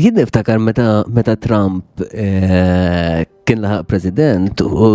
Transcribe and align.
jien 0.00 0.14
niftakar 0.16 0.56
meta, 0.60 1.04
meta 1.12 1.34
Trump 1.42 1.84
eh, 2.16 3.20
kien 3.48 3.60
laħaq 3.62 3.84
president 3.90 4.62
u 4.64 4.88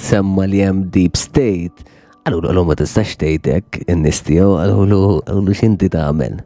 semma 0.00 0.44
li 0.50 0.60
hemm 0.60 0.84
deep 0.92 1.16
state, 1.18 1.84
għallu 2.26 2.52
l 2.52 2.64
ma 2.68 2.76
tistax 2.76 3.16
tgħidek 3.20 3.82
in-nistiegħu 3.92 4.54
għallu 4.64 5.00
għallu 5.30 5.54
x'inti 5.56 5.88
tagħmel. 5.92 6.38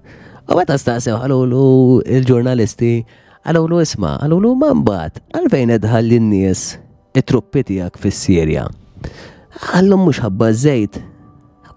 U 0.48 0.58
meta 0.58 0.76
staqsew 0.78 1.18
għallu 1.18 2.04
il-ġurnalisti 2.18 2.92
għallu 3.48 3.82
isma' 3.84 4.14
għallu 4.24 4.54
ma 4.62 4.70
mbagħad 4.82 5.22
għalfejn 5.38 5.74
edħal 5.78 6.08
lin-nies 6.12 6.64
it-truppi 7.18 7.66
tiegħek 7.72 7.98
fis-Sirja. 8.04 8.66
Għallhom 9.74 10.06
mhux 10.08 10.22
ħabba 10.24 10.52
żejt. 10.64 11.02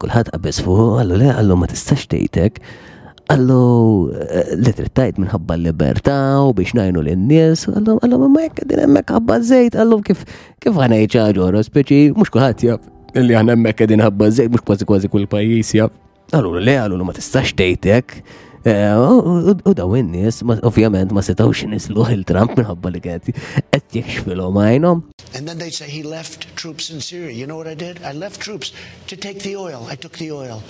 Kulħadd 0.02 0.32
qabeż 0.34 0.58
fuq, 0.66 0.88
għallu 1.04 1.18
le 1.22 1.34
għallu 1.36 1.60
ma 1.62 1.68
tistax 1.70 2.08
tgħidek 2.10 2.62
għallu 3.32 4.12
eh, 4.18 4.54
li 4.60 4.72
trittajt 4.76 5.20
minħabba 5.22 5.56
l-libertà 5.58 6.16
u 6.44 6.52
biex 6.58 6.76
najnu 6.78 7.04
l-nies, 7.06 7.66
għallu 7.72 7.96
għallu 8.04 8.30
ma 8.34 8.46
jek 8.46 8.62
din 8.70 8.84
emmek 8.86 9.14
ħabba 9.16 9.40
zejt, 9.48 9.78
għallu 9.80 10.00
kif 10.08 10.26
kif 10.64 10.78
għana 10.82 10.98
jċaġu 11.06 11.48
għara 11.48 11.64
speċi, 11.68 12.00
mux 12.18 12.32
kuħat 12.34 12.66
jaf, 12.68 12.86
li 13.16 13.36
għana 13.38 13.56
emmek 13.58 13.86
din 13.92 14.04
ħabba 14.04 14.32
zejt, 14.40 14.52
mux 14.54 14.66
kważi 14.68 14.88
kważi 14.90 15.12
kull 15.14 15.28
pajis 15.32 15.74
jaf. 15.80 15.96
Għallu 16.32 16.54
le 16.64 16.76
għallu 16.80 17.06
ma 17.08 17.16
tistax 17.16 17.56
tejtek. 17.60 18.20
Eh, 18.62 18.94
u 18.94 19.72
daw 19.74 19.94
in-nies, 19.98 20.44
ovvjament 20.62 21.10
ma 21.18 21.24
setawx 21.26 21.64
nislu 21.72 22.04
il-Trump 22.14 22.60
minħabba 22.60 22.92
li 22.94 23.00
kienet 23.02 23.32
qed 23.74 23.96
jekxfilhom 23.98 24.60
għajnhom. 24.62 25.02
And 25.34 25.48
then 25.50 25.58
they 25.58 25.72
say 25.72 25.90
he 25.90 26.04
left 26.04 26.46
troops 26.60 26.92
in 26.94 27.02
Syria. 27.02 27.32
You 27.34 27.48
know 27.48 27.58
what 27.58 27.66
I 27.72 27.80
did? 27.80 28.04
I 28.06 28.12
left 28.14 28.40
troops 28.44 28.72
to 29.08 29.16
take 29.18 29.40
the 29.42 29.56
oil. 29.56 29.88
I 29.90 29.96
took 29.96 30.14
the 30.20 30.32
oil. 30.36 30.62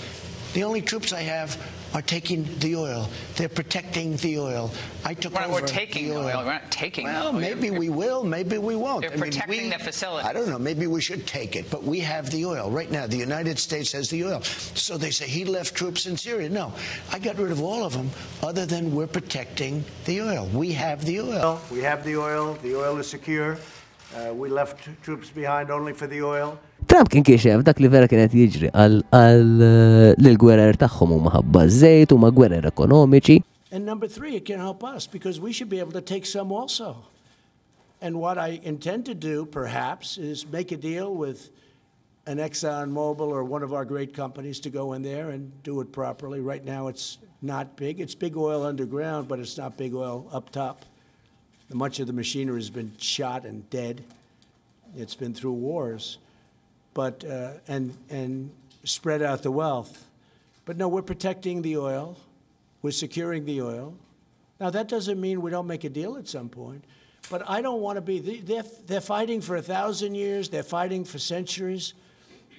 The 0.54 0.64
only 0.64 0.80
troops 0.80 1.12
I 1.12 1.20
have 1.24 1.52
are 1.94 2.02
taking 2.02 2.44
the 2.58 2.76
oil. 2.76 3.08
They're 3.36 3.48
protecting 3.48 4.16
the 4.16 4.38
oil. 4.38 4.70
I 5.04 5.14
took 5.14 5.34
we're 5.34 5.42
over. 5.42 5.52
We're 5.60 5.66
taking 5.66 6.08
the 6.08 6.14
oil. 6.16 6.26
oil. 6.26 6.44
We're 6.44 6.52
not 6.52 6.70
taking. 6.70 7.04
Well, 7.04 7.32
maybe 7.32 7.66
you're, 7.66 7.78
we 7.78 7.90
will. 7.90 8.24
Maybe 8.24 8.58
we 8.58 8.76
won't. 8.76 9.02
They're 9.02 9.12
I 9.12 9.16
protecting 9.16 9.60
mean, 9.62 9.70
we, 9.70 9.76
the 9.76 9.78
facility. 9.84 10.26
I 10.28 10.32
don't 10.32 10.48
know. 10.48 10.58
Maybe 10.58 10.86
we 10.86 11.00
should 11.00 11.26
take 11.26 11.56
it, 11.56 11.70
but 11.70 11.82
we 11.82 12.00
have 12.00 12.30
the 12.30 12.44
oil 12.46 12.70
right 12.70 12.90
now. 12.90 13.06
The 13.06 13.16
United 13.16 13.58
States 13.58 13.92
has 13.92 14.08
the 14.10 14.24
oil. 14.24 14.40
So 14.42 14.96
they 14.96 15.10
say 15.10 15.26
he 15.26 15.44
left 15.44 15.74
troops 15.74 16.06
in 16.06 16.16
Syria. 16.16 16.48
No, 16.48 16.72
I 17.12 17.18
got 17.18 17.38
rid 17.38 17.52
of 17.52 17.62
all 17.62 17.84
of 17.84 17.92
them, 17.92 18.10
other 18.42 18.66
than 18.66 18.94
we're 18.94 19.06
protecting 19.06 19.84
the 20.04 20.22
oil. 20.22 20.46
We 20.52 20.72
have 20.72 21.04
the 21.04 21.20
oil. 21.20 21.60
We 21.70 21.80
have 21.80 22.04
the 22.04 22.16
oil. 22.16 22.54
The 22.62 22.76
oil 22.76 22.96
is 22.98 23.06
secure. 23.08 23.58
Trump 24.14 24.72
kien 27.14 27.22
kiexef 27.26 27.62
dak 27.66 27.78
li 27.80 27.88
vera 27.94 28.08
kienet 28.10 28.34
jiġri 28.36 28.68
għal 28.76 29.62
uh, 29.64 30.34
gwerer 30.42 30.76
tagħhom 30.76 31.14
żejt 31.78 32.10
gwerer 32.38 32.68
ekonomiċi. 32.68 33.38
And 33.72 33.86
number 33.86 34.06
three, 34.06 34.36
it 34.36 34.44
can 34.44 34.58
help 34.60 34.84
us 34.84 35.06
because 35.06 35.40
we 35.40 35.50
should 35.50 35.70
be 35.70 35.78
able 35.80 35.92
to 35.92 36.02
take 36.02 36.26
some 36.26 36.52
also. 36.52 36.96
And 38.02 38.18
what 38.20 38.36
I 38.36 38.60
intend 38.64 39.06
to 39.06 39.14
do, 39.14 39.46
perhaps, 39.46 40.18
is 40.18 40.44
make 40.52 40.72
a 40.72 40.76
deal 40.76 41.14
with 41.14 41.48
an 42.26 42.36
Exxon 42.36 42.92
Mobil 42.92 43.28
or 43.32 43.44
one 43.44 43.62
of 43.62 43.72
our 43.72 43.86
great 43.86 44.12
companies 44.12 44.60
to 44.60 44.68
go 44.70 44.92
in 44.92 45.00
there 45.00 45.30
and 45.30 45.50
do 45.62 45.80
it 45.80 45.90
properly. 45.90 46.40
Right 46.40 46.62
now, 46.64 46.88
it's 46.88 47.16
not 47.40 47.76
big. 47.76 47.98
It's 47.98 48.14
big 48.14 48.36
oil 48.36 48.62
underground, 48.66 49.26
but 49.26 49.38
it's 49.38 49.56
not 49.56 49.78
big 49.78 49.94
oil 49.94 50.26
up 50.32 50.50
top. 50.50 50.84
Much 51.74 52.00
of 52.00 52.06
the 52.06 52.12
machinery 52.12 52.58
has 52.58 52.70
been 52.70 52.92
shot 52.98 53.44
and 53.44 53.68
dead. 53.70 54.04
It's 54.96 55.14
been 55.14 55.32
through 55.34 55.52
wars, 55.54 56.18
but 56.92 57.24
uh, 57.24 57.52
and 57.66 57.96
and 58.10 58.50
spread 58.84 59.22
out 59.22 59.42
the 59.42 59.50
wealth. 59.50 60.06
But 60.66 60.76
no, 60.76 60.86
we're 60.88 61.00
protecting 61.02 61.62
the 61.62 61.78
oil. 61.78 62.18
We're 62.82 62.90
securing 62.90 63.44
the 63.46 63.62
oil. 63.62 63.94
Now 64.60 64.68
that 64.70 64.88
doesn't 64.88 65.18
mean 65.20 65.40
we 65.40 65.50
don't 65.50 65.66
make 65.66 65.84
a 65.84 65.88
deal 65.88 66.18
at 66.18 66.28
some 66.28 66.48
point. 66.50 66.84
But 67.30 67.48
I 67.48 67.62
don't 67.62 67.80
want 67.80 67.96
to 67.96 68.00
be. 68.02 68.18
They're, 68.40 68.64
they're 68.86 69.00
fighting 69.00 69.40
for 69.40 69.56
a 69.56 69.62
thousand 69.62 70.14
years. 70.16 70.48
They're 70.50 70.62
fighting 70.64 71.04
for 71.04 71.18
centuries. 71.18 71.94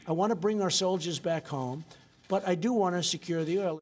I 0.07 0.13
want 0.13 0.31
to 0.31 0.35
bring 0.35 0.59
our 0.61 0.69
soldiers 0.71 1.19
back 1.19 1.47
home. 1.47 1.83
but 2.33 2.41
I 2.49 2.57
do 2.57 2.73
want 2.73 2.97
to 2.97 3.05
secure 3.05 3.45
the 3.45 3.61
oil. 3.61 3.75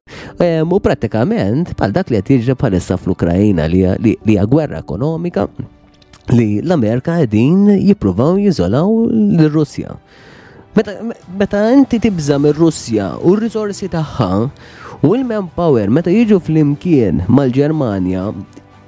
Mu 0.68 0.76
pratikament 0.84 1.72
pal 1.80 1.94
dak 1.96 2.12
li 2.12 2.20
għatirġa 2.20 2.52
pal 2.54 2.68
bħalissa 2.68 2.98
fl 3.00 3.14
ukrajina 3.16 3.64
li 3.72 3.84
hija 4.28 4.44
gwerra 4.52 4.82
ekonomika 4.84 5.46
li 6.36 6.46
l-Amerika 6.62 7.16
għedin 7.24 7.70
jipruvaw 7.88 8.36
jizolaw 8.44 8.92
l-Russja. 9.08 9.96
Meta 11.36 11.64
inti 11.76 11.98
tibża 12.02 12.36
mir-Russja 12.42 13.14
u 13.24 13.32
r 13.36 13.42
rizorsi 13.46 13.88
taħħa 13.92 14.28
u 15.02 15.14
l-manpower 15.16 15.88
meta 15.92 16.12
jiġu 16.12 16.40
fl-imkien 16.46 17.24
mal-Ġermanja 17.32 18.28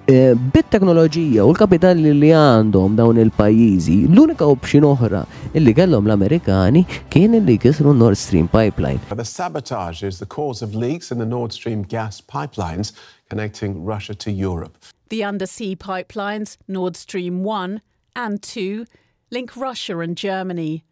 Eh, 0.04 0.34
bit-teknoloġija 0.36 1.46
u 1.48 1.50
l-kapitali 1.54 2.10
li 2.12 2.28
għandhom 2.36 2.92
dawn 2.98 3.16
il-pajjiżi, 3.22 3.94
l-unika 4.12 4.44
option 4.52 4.84
oħra 4.84 5.22
illi 5.56 5.72
kellhom 5.78 6.04
l-Amerikani 6.10 6.82
kien 7.08 7.32
illi 7.38 7.54
kisru 7.56 7.94
Nord 7.96 8.20
Stream 8.20 8.44
Pipeline. 8.52 9.00
The 9.08 9.24
sabotage 9.24 10.02
is 10.04 10.18
the 10.18 10.28
cause 10.28 10.60
of 10.60 10.74
leaks 10.76 11.08
in 11.10 11.16
the 11.16 11.24
Nord 11.24 11.54
Stream 11.56 11.84
gas 11.88 12.20
pipelines 12.20 12.92
connecting 13.30 13.82
Russia 13.86 14.14
to 14.26 14.30
Europe. 14.30 14.76
The 15.08 15.24
undersea 15.24 15.72
pipelines 15.74 16.58
Nord 16.68 16.96
Stream 16.98 17.42
1 17.42 17.80
and 18.14 18.42
2 18.42 18.84
link 19.30 19.56
Russia 19.56 20.00
and 20.04 20.18
Germany. 20.20 20.84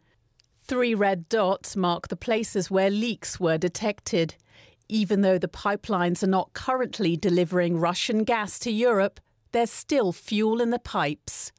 Three 0.67 0.95
red 0.95 1.29
dots 1.29 1.75
mark 1.75 2.07
the 2.07 2.17
places 2.17 2.71
where 2.71 2.89
leaks 2.89 3.39
were 3.39 3.59
detected. 3.59 4.35
Even 4.89 5.21
though 5.21 5.37
the 5.37 5.47
pipelines 5.47 6.23
are 6.23 6.27
not 6.27 6.53
currently 6.53 7.15
delivering 7.15 7.79
Russian 7.79 8.23
gas 8.23 8.59
to 8.59 8.71
Europe, 8.71 9.19
there's 9.51 9.71
still 9.71 10.11
fuel 10.11 10.61
in 10.61 10.71
the 10.71 10.79
pipes. 10.79 11.51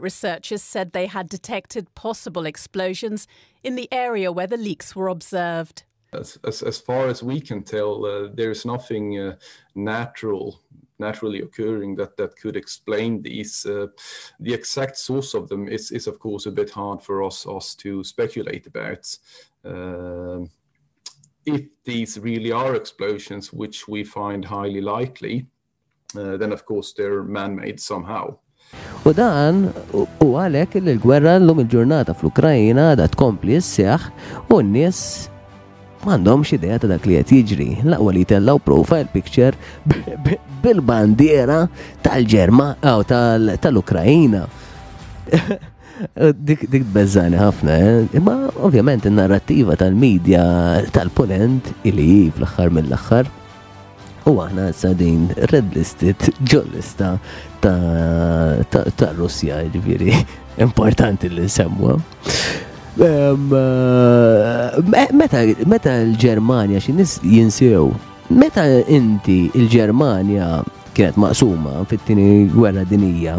Researchers 0.00 0.62
said 0.62 0.92
they 0.92 1.06
had 1.06 1.28
detected 1.28 1.94
possible 1.94 2.46
explosions 2.46 3.26
in 3.62 3.74
the 3.76 3.92
area 3.92 4.32
where 4.32 4.46
the 4.46 4.56
leaks 4.56 4.96
were 4.96 5.08
observed. 5.08 5.82
As, 6.12 6.38
as, 6.44 6.62
as 6.62 6.78
far 6.78 7.06
as 7.08 7.22
we 7.22 7.40
can 7.40 7.62
tell, 7.62 8.04
uh, 8.04 8.28
there 8.32 8.50
is 8.50 8.64
nothing 8.64 9.18
uh, 9.18 9.36
natural 9.74 10.60
naturally 10.98 11.40
occurring 11.40 11.94
that 11.94 12.14
that 12.18 12.36
could 12.36 12.54
explain 12.56 13.22
these. 13.22 13.64
Uh, 13.64 13.86
the 14.38 14.52
exact 14.52 14.98
source 14.98 15.32
of 15.32 15.48
them 15.48 15.66
is, 15.66 15.90
is 15.92 16.06
of 16.06 16.18
course 16.18 16.44
a 16.44 16.50
bit 16.50 16.68
hard 16.68 17.00
for 17.00 17.22
us 17.22 17.46
us 17.46 17.74
to 17.74 18.04
speculate 18.04 18.66
about. 18.66 19.16
Um, 19.64 20.50
if 21.46 21.62
these 21.84 22.18
really 22.18 22.52
are 22.52 22.74
explosions, 22.74 23.52
which 23.52 23.88
we 23.88 24.04
find 24.04 24.44
highly 24.44 24.80
likely, 24.80 25.46
uh, 26.16 26.36
then 26.36 26.52
of 26.52 26.64
course 26.64 26.92
they're 26.96 27.22
man-made 27.22 27.80
somehow. 27.80 28.36
U 29.02 29.10
dan 29.16 29.72
u 30.20 30.36
għalek 30.38 30.76
li 30.78 30.92
l-gwerra 30.94 31.38
l-lum 31.40 31.64
il-ġurnata 31.64 32.12
fl-Ukrajina 32.14 32.90
da 33.00 33.08
tkompli 33.10 33.56
s-seħ 33.58 34.04
u 34.54 34.58
n 34.62 34.68
nis 34.76 35.00
mandom 36.04 36.44
xideja 36.46 36.78
ta' 36.84 36.90
dak 36.92 37.08
li 37.08 37.16
għet 37.18 37.32
jiġri. 37.34 37.68
l 37.88 37.98
li 38.14 38.22
tellaw 38.24 38.60
profile 38.62 39.08
picture 39.10 39.56
bil-bandiera 40.62 41.64
tal-Ġerma 42.06 42.68
għaw 42.84 43.02
tal-Ukrajina. 43.64 44.44
Dik 46.36 46.64
dik 46.72 46.84
bezzani 46.94 47.36
ħafna, 47.36 47.74
eh? 47.76 47.98
imma 48.16 48.34
ovvjament 48.64 49.04
in-narrattiva 49.08 49.76
tal-medja 49.76 50.42
tal-ponent 50.96 51.70
illi 51.86 52.30
fl-aħħar 52.34 52.72
mill-aħħar. 52.76 53.28
U 54.30 54.38
aħna 54.44 54.68
sadin 54.76 55.28
red 55.50 55.68
listed 55.76 56.30
ġollista 56.46 57.12
ta' 57.60 59.12
Russja, 59.18 59.60
ġviri, 59.74 60.12
importanti 60.66 61.28
li 61.32 61.48
semwa. 61.52 61.96
Eh, 62.96 63.54
meta 65.20 65.96
l-Germania 66.00 66.80
xinis 66.80 67.18
jinsew, 67.24 67.90
meta 68.32 68.64
inti 68.88 69.42
il-Germania 69.54 70.60
kienet 71.00 71.16
maqsuma 71.16 71.80
fit 71.88 72.00
tini 72.06 72.44
gwerra 72.52 72.84
dinija 72.84 73.36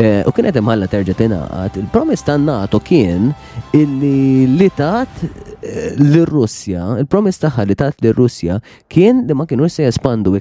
eh, 0.00 0.24
u 0.26 0.32
kienet 0.32 0.56
imħalla 0.60 0.88
terġa' 0.88 1.16
tingħaqad. 1.20 1.76
Il-promis 1.84 2.24
ta' 2.24 2.38
NATO 2.40 2.80
kien 2.80 3.30
illi 3.76 4.46
li 4.56 4.68
tat 4.72 5.26
eh, 5.26 5.92
l-Russja, 6.00 6.96
il-promis 7.02 7.40
tagħha 7.44 7.66
li 7.68 7.76
tat 7.76 8.00
l-Russja 8.02 8.58
kien 8.88 9.24
li 9.28 9.36
ma 9.36 9.44
kienu 9.46 9.68
se 9.68 9.84
jespandu 9.90 10.32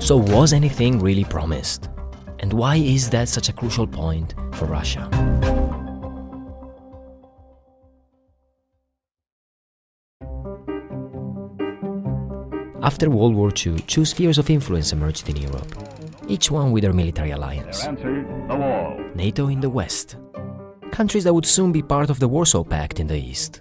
So 0.00 0.16
was 0.16 0.52
anything 0.52 0.98
really 0.98 1.22
promised? 1.24 1.88
And 2.40 2.52
why 2.52 2.76
is 2.76 3.08
that 3.10 3.28
such 3.28 3.48
a 3.48 3.52
crucial 3.52 3.86
point 3.86 4.34
for 4.54 4.64
Russia? 4.66 5.06
After 12.82 13.08
World 13.10 13.36
War 13.36 13.52
II, 13.64 13.78
two 13.86 14.04
spheres 14.04 14.38
of 14.38 14.50
influence 14.50 14.92
emerged 14.92 15.28
in 15.28 15.36
Europe, 15.36 15.72
each 16.26 16.50
one 16.50 16.72
with 16.72 16.82
their 16.82 16.92
military 16.92 17.30
alliance. 17.30 17.86
NATO 19.14 19.46
in 19.46 19.60
the 19.60 19.70
west, 19.70 20.16
countries 20.90 21.22
that 21.22 21.32
would 21.32 21.46
soon 21.46 21.70
be 21.70 21.80
part 21.80 22.10
of 22.10 22.18
the 22.18 22.26
Warsaw 22.26 22.64
Pact 22.64 22.98
in 22.98 23.06
the 23.06 23.14
east. 23.16 23.60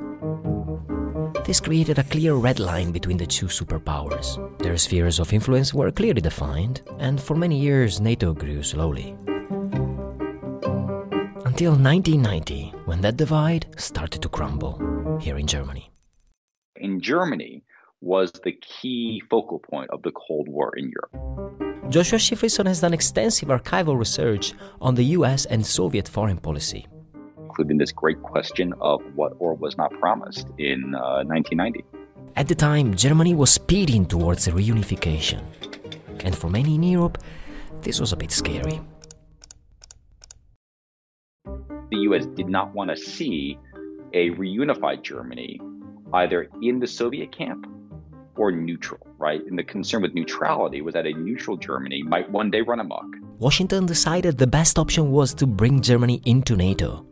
This 1.46 1.60
created 1.60 2.00
a 2.00 2.04
clear 2.06 2.34
red 2.34 2.60
line 2.60 2.92
between 2.92 3.18
the 3.18 3.28
two 3.28 3.46
superpowers. 3.46 4.40
Their 4.58 4.78
spheres 4.78 5.20
of 5.20 5.34
influence 5.34 5.72
were 5.72 5.92
clearly 5.92 6.22
defined, 6.22 6.82
and 6.98 7.22
for 7.22 7.36
many 7.36 7.60
years 7.60 8.02
NATO 8.02 8.34
grew 8.34 8.64
slowly. 8.64 9.16
Until 11.46 11.74
1990, 11.78 12.74
when 12.86 13.02
that 13.02 13.18
divide 13.18 13.68
started 13.78 14.24
to 14.24 14.30
crumble 14.30 15.20
here 15.22 15.38
in 15.38 15.46
Germany. 15.46 15.92
In 16.78 17.00
Germany, 17.00 17.62
was 18.02 18.32
the 18.44 18.54
key 18.62 19.22
focal 19.30 19.60
point 19.60 19.90
of 19.92 20.02
the 20.02 20.12
Cold 20.12 20.50
War 20.50 20.74
in 20.76 20.92
Europe. 20.92 21.90
Joshua 21.90 22.18
Shifrison 22.20 22.66
has 22.66 22.82
done 22.82 22.94
extensive 22.94 23.50
archival 23.50 23.98
research 23.98 24.54
on 24.82 24.96
the 24.96 25.04
US 25.18 25.46
and 25.46 25.64
Soviet 25.66 26.08
foreign 26.08 26.38
policy, 26.38 26.88
including 27.38 27.78
this 27.78 27.92
great 27.92 28.22
question 28.24 28.74
of 28.82 29.02
what 29.16 29.34
or 29.40 29.54
was 29.54 29.78
not 29.78 29.92
promised 30.00 30.48
in 30.58 30.96
uh, 30.96 31.24
1990. 31.26 31.86
At 32.36 32.48
the 32.48 32.56
time, 32.56 32.96
Germany 32.96 33.36
was 33.36 33.52
speeding 33.52 34.06
towards 34.06 34.48
reunification. 34.48 35.44
And 36.24 36.36
for 36.36 36.50
many 36.50 36.76
in 36.76 36.84
Europe, 36.84 37.18
this 37.82 38.00
was 38.00 38.14
a 38.14 38.16
bit 38.18 38.32
scary. 38.32 38.80
The 41.46 41.98
US 42.10 42.26
did 42.26 42.48
not 42.48 42.74
want 42.74 42.90
to 42.90 42.96
see 42.98 43.60
a 44.14 44.30
reunified 44.32 45.04
Germany 45.04 45.60
either 46.14 46.48
in 46.62 46.80
the 46.80 46.88
Soviet 46.88 47.32
camp 47.38 47.68
or 48.36 48.52
neutral, 48.52 49.00
right? 49.18 49.42
And 49.46 49.58
the 49.58 49.64
concern 49.64 50.02
with 50.02 50.14
neutrality 50.14 50.82
was 50.82 50.94
that 50.94 51.06
a 51.06 51.14
neutral 51.14 51.58
Germany 51.58 52.04
might 52.04 52.30
one 52.32 52.52
day 52.52 52.62
run 52.62 52.80
amok. 52.80 53.06
Washington 53.40 53.86
decided 53.86 54.38
the 54.38 54.48
best 54.48 54.78
option 54.78 55.12
was 55.12 55.34
to 55.36 55.48
bring 55.48 55.82
Germany 55.82 56.22
into 56.26 56.56
NATO. 56.56 57.06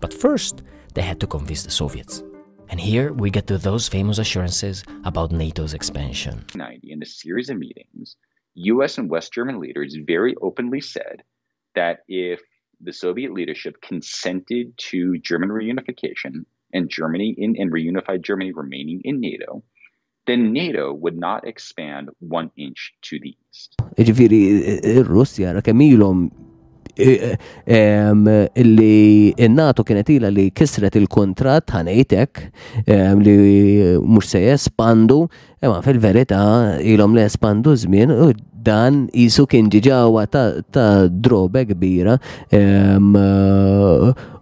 But 0.00 0.12
first, 0.12 0.62
they 0.94 1.02
had 1.02 1.20
to 1.20 1.26
convince 1.26 1.62
the 1.62 1.70
Soviets. 1.70 2.22
And 2.68 2.80
here 2.80 3.12
we 3.12 3.30
get 3.30 3.46
to 3.46 3.58
those 3.58 3.88
famous 3.88 4.18
assurances 4.18 4.84
about 5.04 5.30
NATO's 5.32 5.72
expansion. 5.74 6.44
in 6.82 7.02
a 7.02 7.06
series 7.06 7.48
of 7.48 7.58
meetings, 7.58 8.16
US 8.54 8.98
and 8.98 9.08
West 9.08 9.32
German 9.32 9.60
leaders 9.60 9.96
very 10.06 10.34
openly 10.42 10.80
said 10.80 11.22
that 11.74 12.00
if 12.08 12.40
the 12.80 12.92
Soviet 12.92 13.32
leadership 13.32 13.80
consented 13.82 14.76
to 14.90 15.16
German 15.18 15.50
reunification 15.50 16.44
and 16.72 16.90
Germany 16.90 17.34
in, 17.38 17.56
and 17.56 17.70
reunified 17.72 18.22
Germany 18.22 18.52
remaining 18.52 19.00
in 19.04 19.20
NATO, 19.20 19.62
then 20.28 20.52
NATO 20.52 20.92
would 21.02 21.16
not 21.26 21.40
expand 21.52 22.04
one 22.38 22.50
inch 22.66 22.80
to 23.08 23.14
the 23.24 23.32
east. 23.48 23.70
Iġifiri, 23.98 24.40
il-Russja 24.98 25.54
ra 25.56 25.62
kemmilhom 25.64 26.26
eh, 26.98 27.36
li 28.64 29.30
il-NATO 29.46 29.84
kienet 29.86 30.10
ila 30.16 30.30
li 30.34 30.48
kisret 30.56 30.98
il-kontrat 30.98 31.72
ħanejtek 31.74 32.42
li 33.24 33.36
mux 34.02 34.30
se 34.34 34.42
jespandu, 34.44 35.22
ma 35.66 35.80
fil-verita 35.86 36.42
ilhom 36.94 37.16
li 37.16 37.24
jespandu 37.26 37.76
żmien 37.84 38.14
dan 38.66 39.04
jisu 39.14 39.46
kien 39.50 39.68
ġiġawa 39.70 40.26
ta' 40.32 41.06
drobe 41.06 41.62
kbira 41.70 42.16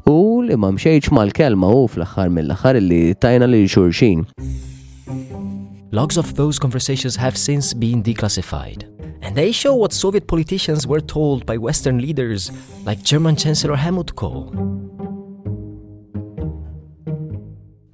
u 0.08 0.16
li 0.48 0.56
ma 0.56 0.70
mxejċ 0.76 1.12
mal-kelma 1.16 1.68
u 1.76 1.84
fl-axar 1.92 2.32
mill-axar 2.32 2.80
li 2.80 3.02
tajna 3.20 3.48
li 3.52 3.64
xurxin. 3.68 4.24
Logs 5.94 6.16
of 6.18 6.34
those 6.34 6.58
conversations 6.58 7.14
have 7.14 7.36
since 7.38 7.72
been 7.72 8.02
declassified, 8.02 8.80
and 9.22 9.32
they 9.36 9.52
show 9.52 9.76
what 9.76 9.92
Soviet 9.92 10.26
politicians 10.26 10.88
were 10.88 11.00
told 11.00 11.46
by 11.46 11.56
Western 11.56 11.98
leaders 12.00 12.50
like 12.84 13.04
German 13.04 13.36
Chancellor 13.36 13.76
Helmut 13.76 14.16
Kohl. 14.16 14.50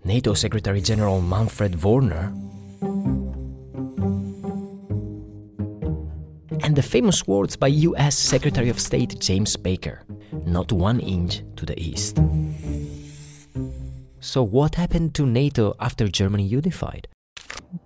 NATO 0.03 0.33
Secretary 0.33 0.81
General 0.81 1.21
Manfred 1.21 1.83
Warner, 1.83 2.33
and 6.65 6.75
the 6.75 6.83
famous 6.95 7.27
words 7.27 7.55
by 7.55 7.67
US 7.69 8.17
Secretary 8.17 8.71
of 8.71 8.81
State 8.81 9.21
James 9.21 9.59
Baker 9.59 10.05
not 10.47 10.73
one 10.73 11.01
inch 11.01 11.43
to 11.57 11.67
the 11.67 11.79
east. 11.79 12.19
So, 14.21 14.43
what 14.43 14.77
happened 14.77 15.13
to 15.17 15.27
NATO 15.27 15.77
after 15.79 16.09
Germany 16.09 16.45
unified? 16.47 17.07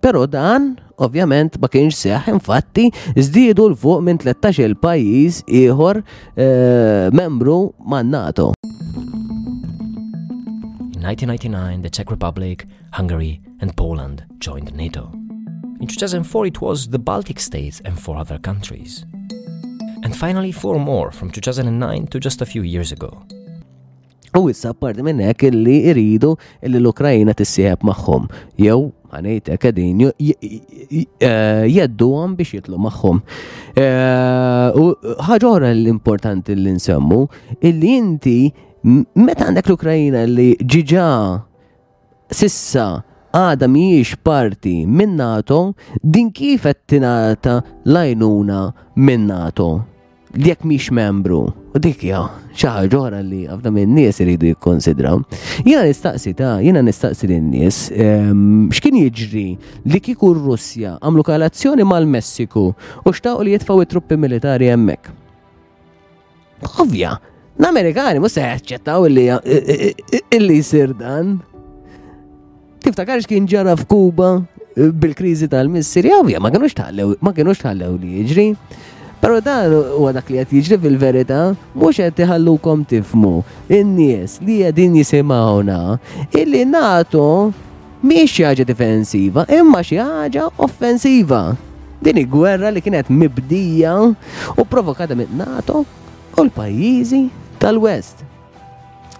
Pero 0.01 0.25
dan, 0.29 0.75
ovvjament, 1.01 1.57
ma 1.61 1.67
kienx 1.71 2.03
seħ, 2.05 2.29
infatti, 2.35 2.87
zdiedu 3.15 3.67
l-fuq 3.71 4.01
minn 4.05 4.19
13 4.21 4.73
iħor 4.73 5.45
ieħor 5.45 6.01
eh, 6.01 7.07
membru 7.15 7.57
man 7.89 8.11
NATO. 8.13 8.51
1999, 11.05 11.81
the 11.83 11.89
Czech 11.89 12.09
Republic, 12.09 12.65
Hungary, 12.97 13.39
and 13.61 13.75
Poland 13.77 14.23
joined 14.39 14.73
NATO. 14.73 15.09
In 15.81 15.87
2004, 15.87 16.45
it 16.47 16.61
was 16.61 16.87
the 16.89 16.97
Baltic 16.97 17.39
states 17.39 17.79
and 17.85 17.99
four 17.99 18.17
other 18.17 18.39
countries. 18.39 19.05
And 20.03 20.15
finally, 20.15 20.51
four 20.51 20.79
more 20.79 21.11
from 21.11 21.29
2009 21.29 22.07
to 22.07 22.19
just 22.19 22.41
a 22.41 22.45
few 22.45 22.61
years 22.63 22.91
ago. 22.91 23.11
U 24.35 24.49
issa 24.51 24.73
parti 24.75 24.99
minnek 25.03 25.45
li 25.55 25.77
iridu 25.87 26.33
li 26.67 26.79
l 26.79 26.89
t 26.91 27.35
tissieħeb 27.39 27.85
maħħum, 27.87 28.27
jew 28.59 28.91
ħanejt 29.15 29.51
ekadin 29.55 30.03
eh, 30.09 31.65
jeddu 31.69 32.11
għam 32.21 32.35
biex 32.39 32.55
jitlu 32.57 32.79
maħħum. 32.87 33.21
Eh, 33.75 34.77
u 34.83 34.85
ħagħora 35.29 35.71
l-importanti 35.77 36.55
li 36.59 36.75
nsemmu, 36.77 37.19
illi 37.69 37.93
inti 38.01 38.37
meta 39.17 39.47
għandek 39.49 39.71
l-Ukrajina 39.71 40.25
li 40.29 40.49
ġiġa 40.61 41.07
sissa 42.35 42.87
għada 43.35 43.67
miex 43.67 44.15
parti 44.23 44.81
minn 44.87 45.17
NATO, 45.19 45.73
din 46.01 46.29
kif 46.31 46.65
għettinata 46.71 47.59
lajnuna 47.91 48.61
minn 49.07 49.27
NATO. 49.31 49.71
Jekk 50.35 50.63
miex 50.67 50.91
membru. 50.91 51.43
U 51.75 51.79
dik 51.83 52.03
ja, 52.07 52.21
xaħġa 52.55 52.87
ġoħra 52.93 53.17
li 53.27 53.39
għafna 53.51 53.71
minn 53.75 53.95
nies 53.99 54.21
iridu 54.23 54.47
jikkonsidraw. 54.53 55.17
Jena 55.67 55.81
nistaqsi 55.83 56.31
ta' 56.39 56.53
jena 56.63 56.79
nistaqsi 56.85 57.27
lin 57.27 57.49
nies 57.51 57.79
ehm, 57.91 58.69
x'kien 58.71 58.95
jiġri 59.01 59.43
li 59.91 59.99
kieku 60.05 60.29
r-Russja 60.37 60.93
għamlu 61.03 61.25
kalazzjoni 61.27 61.83
mal-Messiku 61.89 62.63
u 62.71 63.11
xtaqu 63.19 63.43
li 63.49 63.57
jitfaw 63.57 63.83
it-truppi 63.83 64.15
militari 64.21 64.71
hemmhekk. 64.71 65.11
Ovvja, 66.85 67.17
l-Amerikani 67.59 68.23
mhux 68.23 68.37
se 68.39 68.45
jaċċettaw 68.47 69.09
illi 70.39 70.61
jsir 70.63 70.95
dan. 70.95 71.41
Tiftakarx 72.87 73.27
kien 73.27 73.51
ġara 73.51 73.75
f'Kuba 73.83 74.31
eh, 74.39 74.93
bil-kriżi 74.95 75.51
tal-Missirja, 75.51 76.21
ovvja, 76.23 76.39
ma 76.39 76.55
kienux 77.35 77.59
tħallew 77.59 77.95
li 77.99 78.17
jiġri. 78.23 78.47
Pero 79.23 79.39
dan 79.39 79.71
huwa 79.95 80.11
dak 80.11 80.27
li 80.29 80.39
qed 80.39 80.51
jiġri 80.55 80.77
fil-verità 80.83 81.41
mhux 81.75 81.99
qed 82.01 82.19
iħallukom 82.25 82.83
tifmu 82.89 83.31
in-nies 83.77 84.39
li 84.43 84.59
qegħdin 84.61 84.97
jisimgħuna 84.99 85.79
illi 86.41 86.63
nagħtu 86.73 87.23
mhix 88.05 88.33
xi 88.35 88.47
ħaġa 88.49 88.67
difensiva 88.71 89.47
imma 89.59 89.83
xi 89.85 90.01
ħaġa 90.01 90.49
offensiva. 90.67 91.43
Din 92.05 92.21
gwerra 92.29 92.69
li 92.73 92.83
kienet 92.85 93.07
mibdija 93.09 93.95
u 94.53 94.65
provokata 94.69 95.15
minn 95.17 95.37
NATO 95.39 95.81
u 96.35 96.43
l-pajjiżi 96.45 97.23
tal-West. 97.63 98.24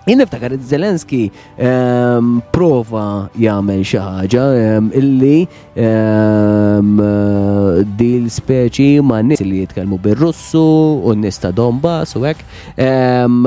Jien 0.05 0.27
Zelenski 0.67 1.23
um, 1.57 1.65
ehm, 1.65 2.29
prova 2.53 3.29
jagħmel 3.33 3.81
xi 3.85 3.97
ħaġa 4.01 4.43
um, 4.77 4.89
illi 4.93 5.47
um, 5.81 6.93
dil 7.97 8.27
speċi 8.31 8.89
ma' 9.01 9.23
nies 9.25 9.41
li 9.41 9.63
jitkellmu 9.63 9.97
bir-Russu 10.05 10.61
u 11.01 11.15
n-nies 11.17 11.41
ta' 11.41 11.51
Donbass 11.57 12.13
u 12.15 12.21
hekk 12.21 12.45
um, 12.77 13.41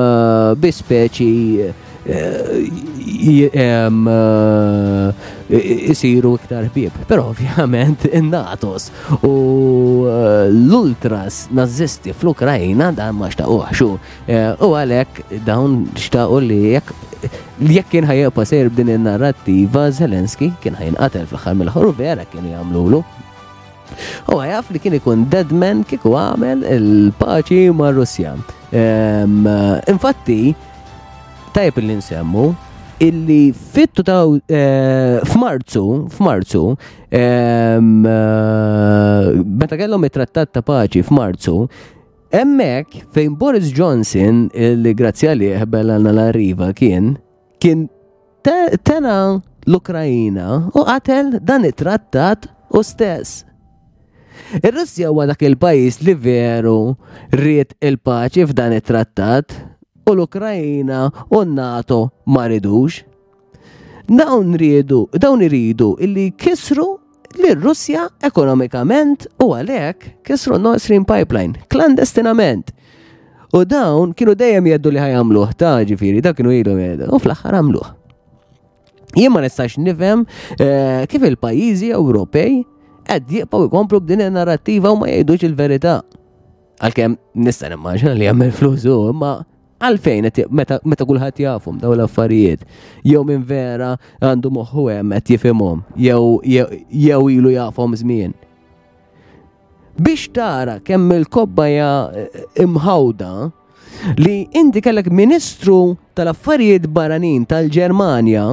bi 0.59 0.75
speċi 0.75 1.31
uh, 1.63 3.55
um, 3.55 4.05
uh, 4.11 5.28
isiru 5.51 6.35
iktar 6.35 6.69
bib. 6.75 6.93
Però 7.09 7.25
ovvjament 7.31 8.05
in-natos 8.07 8.91
u 9.23 9.33
eh, 10.09 10.47
l-ultras 10.51 11.49
nazisti 11.51 12.13
fl 12.13 12.31
ukrajina 12.35 12.93
dan 12.93 13.17
ma 13.17 13.31
xtaquħxu. 13.31 13.89
Eh, 14.29 14.53
u 14.65 14.73
għalhekk 14.77 15.39
dawn 15.47 15.87
xtaqu 15.97 16.41
li 16.49 16.61
jekk 16.75 16.93
jekk 17.59 17.89
kien 17.91 18.07
ħajja 18.07 18.45
sejr 18.47 18.69
b'din 18.71 18.93
in-narrattiva 18.99 19.89
Zelenski 19.91 20.53
kien 20.63 20.77
ħajnqatel 20.79 21.25
fl 21.27 21.39
ħar 21.43 21.57
mill-ħor 21.59 21.89
u 21.91 21.97
vera 21.99 22.27
kienu 22.31 22.53
jagħmlulu. 22.53 23.01
U 24.29 24.37
għajaf 24.43 24.71
li 24.75 24.79
kien 24.85 24.99
ikun 25.01 25.25
deadman 25.33 25.81
kiku 25.89 26.13
għamel 26.15 26.65
il-paċi 26.77 27.65
ma' 27.75 27.91
Russja. 27.97 28.37
Eh, 28.69 29.25
infatti, 29.91 30.53
tajb 31.57 31.81
l-insemmu, 31.83 32.51
illi 32.99 33.53
fittu 33.53 34.03
ta' 34.03 34.25
eh, 34.49 35.21
f'Marzu, 35.23 36.09
f'Marzu, 36.13 36.65
eh, 37.11 37.79
meta 37.81 39.79
kellhom 39.79 40.05
it-trattat 40.07 40.51
ta' 40.53 40.63
paċi 40.67 41.05
f'Marzu, 41.07 41.63
emmek 42.35 42.99
fejn 43.15 43.37
Boris 43.39 43.71
Johnson, 43.75 44.47
illi 44.55 44.95
grazzi 44.99 45.31
għalih 45.31 45.65
l-arriva 45.65 46.73
kien, 46.75 47.13
kien 47.63 47.87
tena 48.83 49.17
l-Ukrajina 49.69 50.67
u 50.75 50.87
qatel 50.89 51.39
dan 51.43 51.65
it-trattat 51.71 52.49
u 52.75 52.83
stess. 52.83 53.45
Ir-Russja 54.59 55.11
huwa 55.11 55.27
dak 55.33 55.43
il-pajjiż 55.45 55.99
li 56.07 56.15
veru 56.25 56.95
riet 57.35 57.75
il-paċi 57.85 58.47
f'dan 58.51 58.75
it-trattat 58.79 59.53
u 60.09 60.13
l-Ukrajina 60.15 61.11
u 61.31 61.41
n-NATO 61.45 62.09
ma 62.27 62.47
ridux. 62.49 63.03
Dawn 64.09 64.55
rridu, 64.57 65.09
dawn 65.13 65.43
iridu 65.45 65.97
illi 66.01 66.31
kisru 66.41 66.87
l-Russja 67.45 68.07
ekonomikament 68.25 69.27
u 69.45 69.51
għalek 69.53 70.07
kisru 70.25 70.57
Nord 70.59 70.81
Stream 70.83 71.05
Pipeline 71.05 71.61
klandestinament. 71.73 72.73
U 73.53 73.63
dawn 73.65 74.15
kienu 74.17 74.35
dejjem 74.37 74.67
jeddu 74.73 74.91
li 74.93 75.01
ħajamluħ 75.03 75.53
ta' 75.61 75.79
ġifiri, 75.89 76.25
da' 76.25 76.33
kienu 76.37 76.53
jidu 76.57 76.75
jeddu, 76.81 77.09
u 77.13 77.21
fl-axħar 77.21 77.57
għamluħ. 77.61 77.89
Jien 79.17 79.33
ma 79.33 79.41
nistax 79.45 79.79
nifhem 79.81 80.25
eh, 80.61 81.05
kif 81.09 81.23
il-pajjiżi 81.29 81.93
Ewropej 81.97 82.59
qed 83.09 83.31
jibqgħu 83.35 83.71
jkomplu 83.71 84.01
b'din 84.05 84.27
in-narrattiva 84.27 84.93
u 84.93 84.99
ma 85.01 85.09
jgħidux 85.13 85.47
il-verità. 85.49 86.01
Għalkemm 86.85 87.17
nista' 87.45 87.73
nimmaġina 87.73 88.13
li 88.21 88.29
hemm 88.29 88.45
il-flus 88.49 88.85
imma 88.89 89.37
għalfejn 89.85 90.29
meta 90.59 91.07
kulħadd 91.07 91.43
jafhom 91.43 91.79
daw 91.81 91.93
l-affarijiet. 91.95 92.65
Jew 93.05 93.23
minn 93.25 93.45
vera 93.47 93.93
għandu 94.21 94.51
moħħu 94.55 94.87
hemm 94.95 95.15
qed 95.21 95.35
jifhimhom, 95.37 95.83
jew 95.97 97.21
ilu 97.35 97.53
jafhom 97.55 97.95
żmien. 98.01 98.35
Biex 99.99 100.29
tara 100.35 100.77
kemm 100.85 101.11
il-kobba 101.17 101.69
eh, 101.69 102.27
imħawda 102.63 103.31
li 104.23 104.37
inti 104.59 104.83
kellek 104.83 105.09
ministru 105.11 105.97
tal-affarijiet 106.15 106.87
baranin 106.95 107.47
tal-Ġermanja 107.51 108.45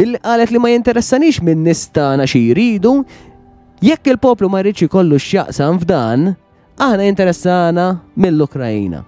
il 0.00 0.16
qalet 0.24 0.52
li 0.54 0.60
ma 0.60 0.72
jinteressanix 0.72 1.42
minn 1.44 1.64
nistana 1.68 2.24
xi 2.28 2.40
jridu 2.48 2.94
jekk 3.84 4.12
il-poplu 4.14 4.48
ma 4.50 4.64
rridx 4.64 4.88
ikollu 4.88 5.20
x'jaqsam 5.20 5.82
f'dan 5.84 6.30
aħna 6.80 7.10
interessana 7.12 7.90
mill 8.16 8.40
ukrajina 8.48 9.04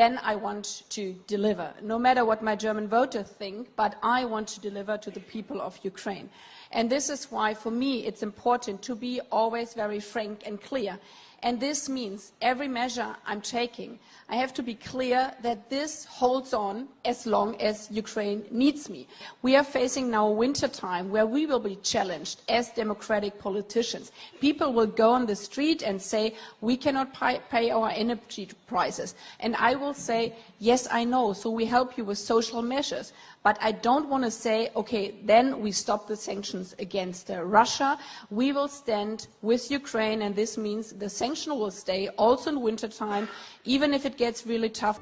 then 0.00 0.18
I 0.24 0.34
want 0.34 0.84
to 0.88 1.12
deliver, 1.26 1.74
no 1.82 1.98
matter 1.98 2.24
what 2.24 2.42
my 2.42 2.56
German 2.56 2.88
voters 2.88 3.26
think, 3.28 3.68
but 3.76 3.96
I 4.02 4.24
want 4.24 4.48
to 4.54 4.60
deliver 4.60 4.96
to 4.96 5.10
the 5.10 5.20
people 5.20 5.60
of 5.60 5.78
Ukraine. 5.82 6.30
And 6.72 6.88
this 6.88 7.10
is 7.10 7.30
why, 7.30 7.52
for 7.52 7.70
me, 7.70 8.06
it's 8.06 8.22
important 8.22 8.80
to 8.88 8.94
be 8.96 9.20
always 9.30 9.74
very 9.74 10.00
frank 10.00 10.44
and 10.46 10.58
clear. 10.58 10.98
And 11.42 11.58
this 11.58 11.88
means 11.88 12.32
every 12.42 12.68
measure 12.68 13.16
I'm 13.26 13.40
taking, 13.40 13.98
I 14.28 14.36
have 14.36 14.52
to 14.54 14.62
be 14.62 14.74
clear 14.74 15.32
that 15.42 15.70
this 15.70 16.04
holds 16.04 16.52
on 16.52 16.86
as 17.04 17.26
long 17.26 17.56
as 17.60 17.88
Ukraine 17.90 18.44
needs 18.50 18.88
me. 18.90 19.08
We 19.42 19.56
are 19.56 19.64
facing 19.64 20.10
now 20.10 20.28
winter 20.28 20.68
time 20.68 21.10
where 21.10 21.26
we 21.26 21.46
will 21.46 21.58
be 21.58 21.76
challenged 21.76 22.42
as 22.48 22.70
democratic 22.70 23.38
politicians. 23.38 24.12
People 24.40 24.72
will 24.74 24.86
go 24.86 25.10
on 25.12 25.24
the 25.26 25.34
street 25.34 25.82
and 25.82 26.00
say, 26.00 26.34
we 26.60 26.76
cannot 26.76 27.12
pay 27.14 27.70
our 27.70 27.88
energy 27.88 28.48
prices. 28.68 29.14
And 29.40 29.56
I 29.56 29.74
will 29.76 29.94
say, 29.94 30.34
yes, 30.58 30.86
I 30.92 31.04
know, 31.04 31.32
so 31.32 31.48
we 31.50 31.64
help 31.64 31.96
you 31.96 32.04
with 32.04 32.18
social 32.18 32.60
measures. 32.60 33.12
But 33.42 33.56
I 33.62 33.72
don't 33.72 34.10
want 34.10 34.24
to 34.24 34.30
say, 34.30 34.68
okay, 34.76 35.14
then 35.24 35.62
we 35.62 35.72
stop 35.72 36.06
the 36.06 36.14
sanctions 36.14 36.76
against 36.78 37.30
uh, 37.30 37.42
Russia. 37.42 37.98
We 38.30 38.52
will 38.52 38.68
stand 38.68 39.28
with 39.40 39.70
Ukraine, 39.70 40.20
and 40.20 40.36
this 40.36 40.58
means 40.58 40.92
the 40.92 41.08
sanctions 41.08 41.29
sanction 41.34 41.54
will 41.58 41.70
stay 41.70 42.08
also 42.18 42.50
in 42.50 42.60
winter 42.60 42.88
time, 42.88 43.28
even 43.64 43.94
if 43.94 44.04
it 44.04 44.16
gets 44.18 44.42
really 44.48 44.68
tough. 44.70 44.98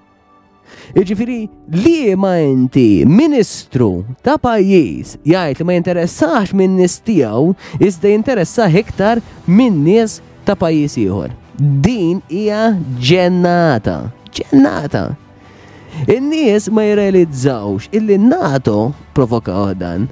Iġifiri, 0.92 1.48
li 1.72 2.14
ma 2.20 2.34
inti 2.44 3.00
ministru 3.08 4.04
ta' 4.20 4.34
pajis 4.36 5.14
jajt 5.24 5.62
li 5.62 5.64
ma 5.64 5.72
jinteressax 5.78 6.50
minn 6.52 6.74
nies 6.76 6.98
tiegħu 7.08 7.54
iżda 7.86 8.10
jinteressah 8.12 8.76
iktar 8.82 9.22
minn 9.48 9.78
nis 9.86 10.18
ta' 10.44 10.58
pajis 10.60 10.98
jihur. 11.00 11.32
Din 11.56 12.20
hija 12.28 12.76
ġennata. 13.00 13.96
Ġennata. 14.28 15.04
In-nies 16.04 16.68
ma 16.70 16.84
jirrealizzawx 16.84 17.88
illi 17.96 18.20
NATO 18.28 18.90
provoka 19.16 19.70
dan. 19.74 20.04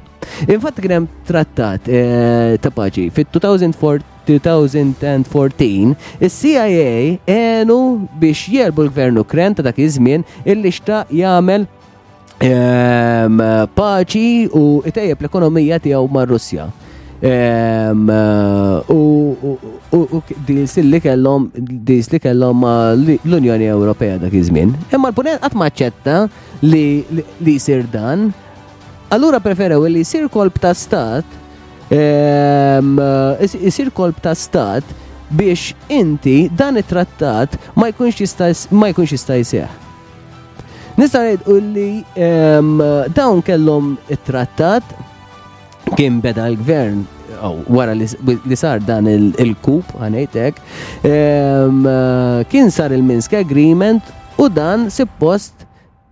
Infatti 0.49 0.83
kien 0.87 1.01
hemm 1.03 1.11
trattat 1.29 1.85
eh, 1.93 2.57
ta' 2.65 2.73
paċi 2.73 3.11
fit-2014 3.13 4.15
2014, 4.26 5.95
is-CIA 6.26 7.18
enu 7.38 8.09
biex 8.21 8.47
jelbu 8.52 8.88
l-gvern 8.88 9.23
Ukren 9.23 9.54
ta' 9.56 9.64
dak 9.66 9.78
iż-żmien 9.85 10.25
illi 10.45 10.73
xtaq 10.76 11.12
jagħmel 11.23 11.66
ehm, 12.49 13.40
paċi 13.78 14.26
u 14.59 14.64
itejjeb 14.90 15.23
l-ekonomija 15.25 15.78
tiegħu 15.87 16.11
mar-Russja. 16.18 16.66
Ehm, 17.26 18.11
u 18.92 19.56
dis 20.45 20.75
li 20.85 21.00
kellhom 21.00 21.47
dis 21.56 22.11
li 22.12 22.21
kellhom 22.21 22.66
l-Unjoni 22.97 23.71
Ewropea 23.73 24.18
dak 24.26 24.35
iż-żmien. 24.40 24.75
Imma 24.92 25.12
l-punent 25.14 25.40
qatt 25.47 25.56
maċċetta 25.56 26.18
li 26.66 27.56
jsir 27.56 27.87
dan, 27.95 28.26
allura 29.12 29.40
preferew 29.40 29.87
li 29.88 30.04
jsir 30.04 30.28
kolb 30.33 30.59
ta' 30.61 30.75
stat 30.75 31.25
isir 31.90 33.90
kolb 33.90 34.14
ta' 34.23 34.31
stat 34.35 34.83
biex 35.31 35.75
inti 35.90 36.49
dan 36.55 36.76
it-trattat 36.78 37.59
ma 37.76 37.88
jkunx 37.90 38.16
jista' 39.11 39.38
jseħ. 39.40 39.66
Nista' 40.99 41.25
u 41.50 41.55
li 41.61 42.05
dawn 43.14 43.43
kellhom 43.43 43.97
it-trattat 44.09 44.83
kien 45.97 46.21
beda 46.21 46.47
l-gvern 46.55 47.05
wara 47.71 47.93
li 47.95 48.57
sar 48.57 48.81
dan 48.81 49.07
il-kup 49.11 49.93
għanejtek 50.00 50.55
kien 52.50 52.71
sar 52.71 52.93
il-Minsk 52.95 53.33
Agreement 53.43 54.02
u 54.40 54.49
dan 54.49 54.88
post 55.21 55.66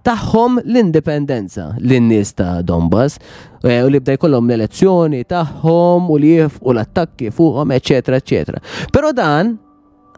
taħħom 0.09 0.61
l-indipendenza 0.69 1.65
lin-nies 1.81 2.33
ta' 2.39 2.61
Donbass 2.69 3.19
eh, 3.65 3.81
u 3.85 3.89
li 3.91 4.01
bdaj 4.05 4.19
kollom 4.23 4.49
l-elezzjoni 4.51 5.23
tagħhom 5.33 6.11
u 6.13 6.19
li 6.21 6.35
u 6.45 6.75
l-attakki 6.75 7.33
fuqhom, 7.35 7.73
eċetera, 7.79 8.21
eċetera. 8.21 8.61
Però 8.93 9.13
dan 9.17 9.55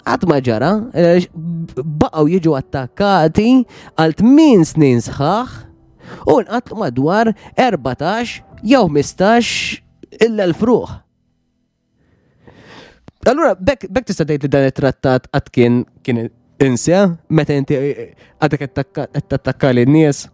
qatt 0.02 0.26
ma 0.30 0.40
ġara 0.42 0.72
eh, 0.92 1.22
baqgħu 1.76 2.26
jiġu 2.34 2.56
attakkati 2.58 3.48
għal 4.02 4.16
8 4.22 4.70
snin 4.72 5.00
sħaħ 5.06 5.54
u 6.34 6.38
nqatlu 6.42 6.82
madwar 6.82 7.32
14 7.58 8.40
jew 8.66 8.86
15 8.86 9.82
illa 10.22 10.48
l-fruħ. 10.50 10.94
Allura, 13.26 13.54
bekk 13.58 14.04
tista' 14.06 14.24
tgħid 14.26 14.46
li 14.46 14.50
dan 14.56 14.68
it-trattat 14.72 15.30
għad 15.34 15.54
kien 15.54 15.82
kien 16.06 16.26
insja, 16.64 17.10
meta 17.28 17.52
inti 17.56 17.74
eh, 17.76 18.14
għadek 18.40 19.08
attakka 19.20 19.74
li 19.76 19.84
n-nies. 19.86 20.24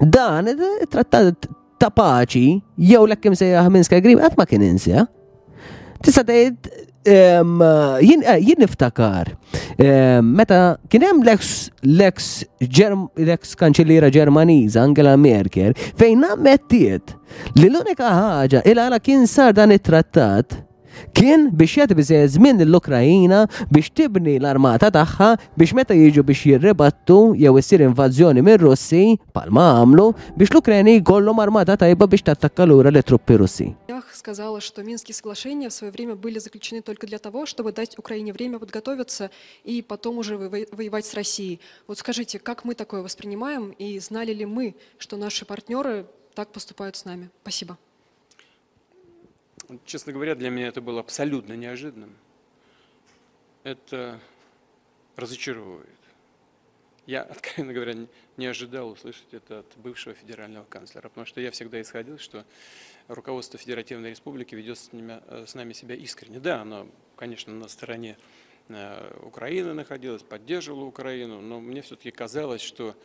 Dan, 0.00 0.48
eh, 0.52 0.56
trattat 0.90 1.48
ta' 1.82 1.90
paċi, 1.90 2.56
jew 2.78 3.04
l 3.06 3.16
sejja 3.18 3.34
sejjaħ 3.42 3.70
Minsk 3.70 3.92
Agreement, 3.96 4.24
għat 4.28 4.36
ma 4.38 4.46
kien 4.46 4.62
insja. 4.62 5.06
Tista' 6.02 6.24
tgħid 6.26 6.56
eh, 7.06 7.42
jien 8.02 8.58
niftakar 8.58 9.26
meta 10.22 10.78
kien 10.90 11.02
hemm 11.08 11.22
l-ex 11.26 12.40
kanċillira 13.58 14.10
Ġermaniża 14.12 14.80
Angela 14.86 15.16
Merkel 15.18 15.72
fejn 15.98 16.20
nammettiet 16.22 17.06
li 17.58 17.68
l-unika 17.70 18.06
ħaġa 18.14 18.60
il 18.70 18.76
għala 18.78 18.98
kien 19.02 19.26
sar 19.30 19.50
dan 19.56 19.72
it-trattat 19.74 20.46
kien 21.12 21.50
biex 21.50 21.70
jatbi 21.76 22.02
żmien 22.26 22.60
l-Ukrajina 22.60 23.46
biex 23.72 23.90
tibni 23.94 24.36
l-armata 24.40 24.90
tagħha 24.92 25.28
biex 25.56 25.74
meta 25.76 25.94
jiġu 25.94 26.24
biex 26.26 26.40
jirribattu 26.50 27.18
jew 27.38 27.52
issir 27.60 27.80
invażjoni 27.84 28.42
minn 28.44 28.60
Russi 28.62 29.18
palma 29.34 29.66
għamlu 29.80 30.06
biex 30.36 30.50
l-Ukrajni 30.54 30.96
jkollhom 31.00 31.40
armata 31.44 31.76
tajba 31.76 32.06
biex 32.08 32.22
tattakka 32.28 32.66
lura 32.68 32.90
l 32.92 33.02
truppi 33.02 33.36
Russi. 33.36 33.68
сказала, 34.14 34.60
что 34.60 34.84
Минские 34.84 35.16
соглашения 35.16 35.68
в 35.68 35.72
свое 35.72 35.92
время 35.92 36.14
были 36.14 36.38
заключены 36.38 36.80
только 36.80 37.06
для 37.08 37.18
того, 37.18 37.44
чтобы 37.44 37.72
дать 37.72 37.98
Украине 37.98 38.32
время 38.32 38.58
подготовиться 38.60 39.30
и 39.64 39.82
потом 39.82 40.18
уже 40.18 40.36
воевать 40.36 41.06
с 41.06 41.14
Россией. 41.14 41.60
Вот 41.88 41.98
скажите, 41.98 42.38
как 42.38 42.64
мы 42.64 42.74
такое 42.76 43.02
воспринимаем 43.02 43.70
и 43.70 43.98
знали 43.98 44.32
ли 44.32 44.46
мы, 44.46 44.76
что 44.98 45.16
наши 45.16 45.44
партнеры 45.44 46.06
так 46.34 46.48
поступают 46.52 46.94
с 46.94 47.04
нами? 47.04 47.30
Спасибо. 47.42 47.78
Честно 49.84 50.12
говоря, 50.12 50.34
для 50.34 50.50
меня 50.50 50.68
это 50.68 50.80
было 50.80 51.00
абсолютно 51.00 51.54
неожиданным. 51.54 52.14
Это 53.62 54.18
разочаровывает. 55.16 55.88
Я, 57.06 57.22
откровенно 57.22 57.72
говоря, 57.72 57.94
не 58.36 58.46
ожидал 58.46 58.90
услышать 58.90 59.32
это 59.32 59.60
от 59.60 59.76
бывшего 59.76 60.14
федерального 60.14 60.64
канцлера, 60.64 61.08
потому 61.08 61.26
что 61.26 61.40
я 61.40 61.50
всегда 61.50 61.80
исходил, 61.80 62.18
что 62.18 62.44
руководство 63.08 63.58
Федеративной 63.58 64.10
Республики 64.10 64.54
ведет 64.54 64.78
с, 64.78 64.92
ними, 64.92 65.20
э, 65.26 65.44
с 65.46 65.54
нами 65.54 65.72
себя 65.72 65.94
искренне. 65.94 66.38
Да, 66.38 66.62
оно, 66.62 66.88
конечно, 67.16 67.52
на 67.52 67.68
стороне 67.68 68.16
э, 68.68 69.18
Украины 69.22 69.72
находилось, 69.74 70.22
поддерживало 70.22 70.84
Украину, 70.84 71.40
но 71.40 71.60
мне 71.60 71.82
все-таки 71.82 72.10
казалось, 72.10 72.60
что 72.62 72.96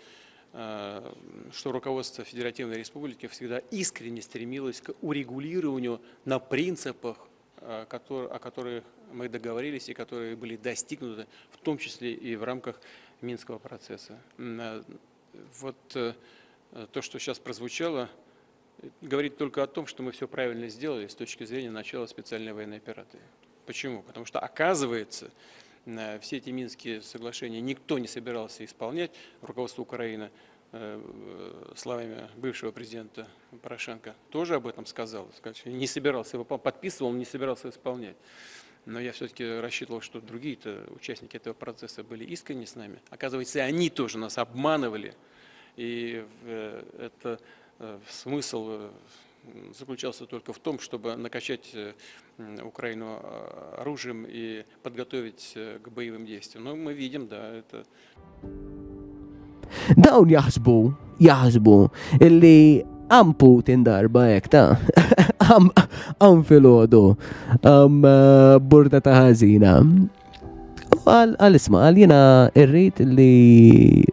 что 0.57 1.71
руководство 1.71 2.23
Федеративной 2.23 2.77
Республики 2.79 3.27
всегда 3.27 3.59
искренне 3.69 4.23
стремилось 4.23 4.81
к 4.81 4.93
урегулированию 5.03 6.01
на 6.25 6.39
принципах, 6.39 7.15
э, 7.61 7.85
о 7.91 8.39
которых 8.39 8.83
мы 9.13 9.29
договорились 9.29 9.87
и 9.87 9.93
которые 9.93 10.35
были 10.35 10.57
достигнуты, 10.57 11.27
в 11.51 11.57
том 11.57 11.77
числе 11.77 12.11
и 12.11 12.35
в 12.35 12.43
рамках 12.43 12.81
Минского 13.21 13.59
процесса. 13.59 14.19
Э, 14.39 14.81
вот 15.61 15.77
э, 15.93 16.15
то, 16.91 17.01
что 17.03 17.19
сейчас 17.19 17.37
прозвучало, 17.37 18.09
говорит 19.01 19.37
только 19.37 19.61
о 19.61 19.67
том, 19.67 19.85
что 19.85 20.01
мы 20.01 20.11
все 20.11 20.27
правильно 20.27 20.69
сделали 20.69 21.05
с 21.05 21.13
точки 21.13 21.43
зрения 21.45 21.69
начала 21.69 22.07
специальной 22.07 22.53
военной 22.53 22.77
операции. 22.77 23.19
Почему? 23.67 24.01
Потому 24.01 24.25
что 24.25 24.39
оказывается, 24.39 25.29
Э, 25.87 26.19
все 26.19 26.37
эти 26.37 26.49
Минские 26.49 27.01
соглашения 27.01 27.61
никто 27.61 27.97
не 27.97 28.07
собирался 28.07 28.65
исполнять, 28.65 29.11
руководство 29.41 29.81
Украины 29.83 30.29
э, 30.73 30.99
э, 31.01 31.73
словами 31.75 32.27
бывшего 32.35 32.71
президента 32.71 33.27
Порошенко 33.61 34.13
тоже 34.29 34.55
об 34.55 34.67
этом 34.67 34.85
сказал, 34.85 35.29
сказал 35.37 35.55
не 35.73 35.87
собирался 35.87 36.35
его 36.35 36.43
подписывал, 36.43 37.13
не 37.13 37.25
собирался 37.25 37.69
исполнять. 37.69 38.17
Но 38.85 39.01
я 39.01 39.11
все-таки 39.11 39.43
рассчитывал, 39.45 39.99
что 39.99 40.21
другие-то 40.21 40.85
участники 40.95 41.35
этого 41.35 41.53
процесса 41.53 42.03
были 42.03 42.23
искренни 42.23 42.63
с 42.63 42.75
нами. 42.75 42.99
Оказывается, 43.09 43.59
они 43.59 43.89
тоже 43.89 44.17
нас 44.17 44.37
обманывали. 44.37 45.13
И 45.75 46.23
это 47.11 47.37
смысл 48.09 48.89
заключался 49.77 50.25
только 50.25 50.53
в 50.53 50.57
том, 50.59 50.79
чтобы 50.79 51.15
накачать 51.15 51.75
Украину 52.63 53.17
оружием 53.81 54.25
и 54.27 54.65
подготовить 54.83 55.53
к 55.81 55.89
боевым 55.89 56.25
действиям. 56.25 56.65
Но 56.65 56.75
мы 56.75 56.93
видим, 56.93 57.27
да, 57.27 57.51
это... 57.53 57.83
Dawn 59.99 60.29
jaħsbu, 60.31 60.73
jaħsbu, 61.19 61.73
illi 62.23 62.79
għam 63.11 63.33
Putin 63.39 63.81
darba 63.83 64.23
jek 64.29 64.47
ta' 64.53 64.77
għam 65.49 66.39
fil-ħodu, 66.47 67.01
għam 67.59 67.99
burda 68.63 69.01
ta' 69.03 69.15
ħazina. 69.27 69.73
Għal 71.03 71.59
isma, 71.59 71.81
għal 71.89 71.99
jena 72.05 72.21
irrit 72.63 73.03
li 73.03 73.33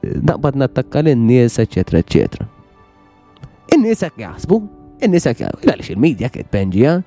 naqbad 0.02 0.58
nattakka 0.64 1.04
l-nies, 1.06 1.60
eccetera, 1.62 2.02
eccetera. 2.02 2.48
In-nies 3.76 4.02
jaħsbu, 4.08 4.58
Innisa 5.02 5.34
kjaw, 5.34 5.56
għalix 5.64 5.88
il-medja 5.92 6.28
kiet 6.30 6.50
penġija, 6.54 6.98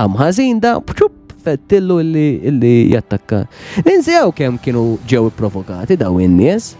għamħazin 0.00 0.58
da, 0.62 0.72
bċup, 0.82 1.14
fettillu 1.44 2.00
illi 2.02 2.72
jattakka. 2.92 3.44
Ninsew 3.86 4.32
kem 4.36 4.58
kienu 4.62 4.98
ġew 5.08 5.28
provokati 5.36 5.96
daw 5.96 6.18
in-nies. 6.20 6.72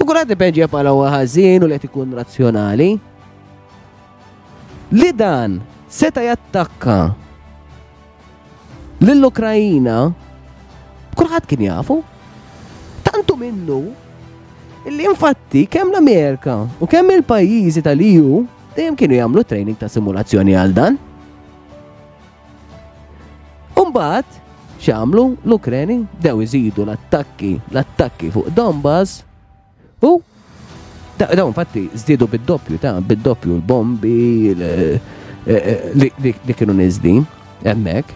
U 0.00 0.06
kurati 0.08 0.36
penġija 0.40 0.70
pala 0.72 0.94
għazin 1.20 1.66
u 1.66 1.68
li 1.68 1.78
ikun 1.88 2.16
razzjonali. 2.16 2.88
Li 4.96 5.12
dan 5.12 5.60
seta 5.88 6.24
jattakka 6.24 7.12
l-Ukrajina, 9.06 10.08
kurħat 11.16 11.44
kien 11.48 11.68
jafu, 11.68 12.00
tantu 13.06 13.36
minnu, 13.38 13.80
illi 14.88 15.04
infatti 15.10 15.66
kemm 15.68 15.92
l-Amerika 15.92 16.62
u 16.80 16.88
kemm 16.88 17.12
il-pajizi 17.18 17.82
tal 17.86 18.00
iju 18.02 18.46
dejjem 18.76 18.94
kienu 19.00 19.16
jagħmlu 19.16 19.42
training 19.48 19.78
ta' 19.80 19.88
simulazzjoni 19.90 20.54
għal 20.60 20.74
dan. 20.76 20.98
Umbagħad 23.80 24.36
xamlu 24.84 25.24
l 25.44 25.56
ukraini 25.56 25.96
dew 26.22 26.42
iżidu 26.44 26.84
l-attakki, 26.84 27.54
l-attakki 27.72 28.28
fuq 28.34 28.52
Donbass 28.56 29.22
u 30.04 30.12
dawn 31.16 31.46
infatti 31.48 31.86
żdiedu 32.02 32.28
bid-doppju 32.34 32.76
ta' 32.82 32.98
bid-doppju 33.00 33.56
l-bombi 33.56 34.50
eh, 34.52 35.00
eh, 35.46 35.88
li 35.96 36.52
kienu 36.54 36.74
niżdin 36.76 37.24
hemmhekk. 37.64 38.12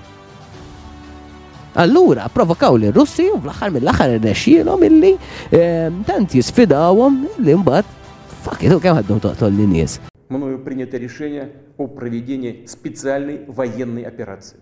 Allura, 1.81 2.27
provokaw 2.35 2.75
li 2.81 2.91
russi 2.93 3.29
u 3.33 3.39
fl-axar 3.41 3.73
mill-axar 3.77 4.19
nesċilom 4.25 4.85
illi 4.91 5.15
eh, 5.17 5.89
tant 6.09 6.35
jisfidawom 6.37 7.23
illi 7.39 7.57
mbatt 7.65 7.89
fuck 8.45 8.61
it, 8.67 8.75
u 8.77 8.81
kem 8.83 9.01
għaddu 9.01 9.21
toqtol 9.29 9.55
li 9.57 9.69
nies. 9.73 9.97
мною 10.31 10.59
принято 10.59 10.97
решение 10.97 11.49
о 11.77 11.87
проведении 11.87 12.65
специальной 12.67 13.41
военной 13.47 14.05
операции. 14.05 14.57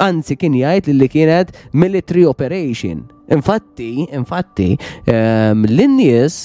Anzi, 0.00 0.32
kien 0.40 0.54
jgħid 0.56 0.94
li 0.96 1.06
kienet 1.12 1.50
military 1.74 2.22
operation. 2.24 3.02
Infatti, 3.28 4.06
infatti, 4.16 4.72
um, 5.06 5.60
l-nies 5.68 6.38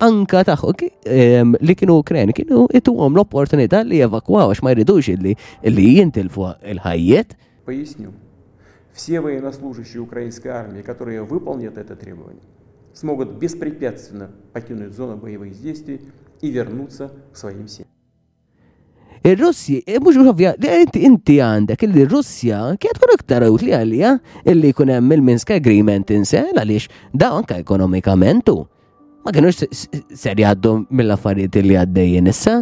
anka 0.00 0.40
taħħu 0.48 0.70
um, 0.70 1.52
li 1.60 1.76
kienu 1.76 1.98
Ukreni 2.00 2.32
kienu 2.36 2.68
itu 2.72 2.94
għom 2.96 3.18
l-opportunità 3.18 3.82
li 3.84 4.00
evakwaw 4.06 4.48
għax 4.54 4.64
ma 4.64 4.72
jridux 4.72 5.12
li, 5.20 5.34
jintilfu 5.66 6.48
il-ħajjet. 6.72 7.36
Поясню. 7.66 8.12
Все 8.92 9.20
военнослужащие 9.20 10.00
украинской 10.02 10.48
армии, 10.48 10.80
которые 10.82 11.22
выполнят 11.22 11.76
это 11.78 11.94
требование, 11.96 12.42
смогут 12.94 13.32
беспрепятственно 13.38 14.30
покинуть 14.54 14.92
зону 14.94 15.16
боевых 15.16 15.52
действий 15.62 16.00
и 16.42 16.50
вернуться 16.50 17.12
к 17.32 17.36
своим 17.36 17.68
семьям. 17.68 17.86
Il-Russi, 19.22 19.80
e 19.84 19.92
e 19.92 19.98
mux 20.00 20.16
ovvja, 20.16 20.54
inti 20.94 21.40
għandek 21.44 21.82
il 21.84 21.98
russja 22.08 22.60
kiet 22.80 22.96
kun 22.96 23.10
iktar 23.18 23.44
ut 23.52 23.60
li 23.60 23.74
għalija 23.76 24.12
illi 24.48 24.70
kun 24.72 24.88
hemm 24.94 25.12
il-Minsk 25.12 25.50
Agreement 25.58 26.08
insel 26.16 26.54
għaliex 26.56 26.88
da 27.12 27.28
anka 27.36 27.58
ekonomikamentu. 27.60 28.62
Ma 29.20 29.34
kienux 29.36 29.60
ser 30.16 30.40
jgħaddu 30.40 30.72
mill-affarijiet 30.96 31.60
li 31.66 31.76
għaddejjin 31.82 32.32
issa, 32.32 32.54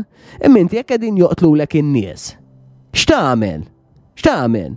imminti 0.42 0.80
jekk 0.80 0.96
qegħdin 0.96 1.22
joqtlu 1.22 1.52
in-nies. 1.78 2.32
X'tagħmel? 2.90 3.60
X'tagħmel? 4.18 4.72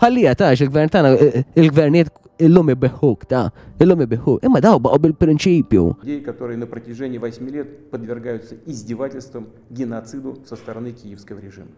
Ħallija 0.00 0.32
tax 0.34 0.64
il-gvern 0.64 0.88
tagħna 0.88 1.12
il-gvernijiet 1.60 2.08
illum 2.38 2.70
ibeħħuk 2.72 3.24
ta' 3.30 3.50
illum 3.80 4.00
ibeħħuk. 4.06 4.42
Imma 4.46 4.60
daw 4.60 4.78
baqgħu 4.82 5.00
bil-prinċipju. 5.04 5.84
Dej 6.02 6.20
которые 6.26 6.56
на 6.58 6.66
протяжении 6.66 7.18
8 7.18 7.46
лет 7.50 7.90
подвергаются 7.90 8.56
издевательствам, 8.66 9.46
геноциду 9.70 10.38
со 10.46 10.56
стороны 10.56 10.92
киевского 10.92 11.40
режима. 11.40 11.72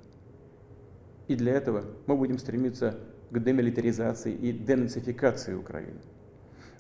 И 1.29 1.35
для 1.35 1.53
этого 1.53 1.83
мы 2.07 2.17
будем 2.17 2.39
стремиться 2.39 2.97
к 3.31 3.39
демилитаризации 3.39 4.33
и 4.33 4.53
денацификации 4.53 5.55
Украины, 5.55 5.99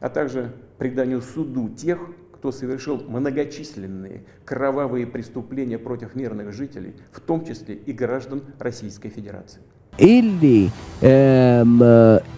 а 0.00 0.08
также 0.08 0.52
приданию 0.78 1.20
суду 1.20 1.68
тех, 1.70 1.98
кто 2.32 2.52
совершил 2.52 3.02
многочисленные 3.08 4.22
кровавые 4.44 5.06
преступления 5.06 5.78
против 5.78 6.14
мирных 6.14 6.52
жителей, 6.52 6.94
в 7.10 7.20
том 7.20 7.44
числе 7.44 7.74
и 7.74 7.92
граждан 7.92 8.42
Российской 8.60 9.08
Федерации. 9.08 9.60
illi 10.00 10.70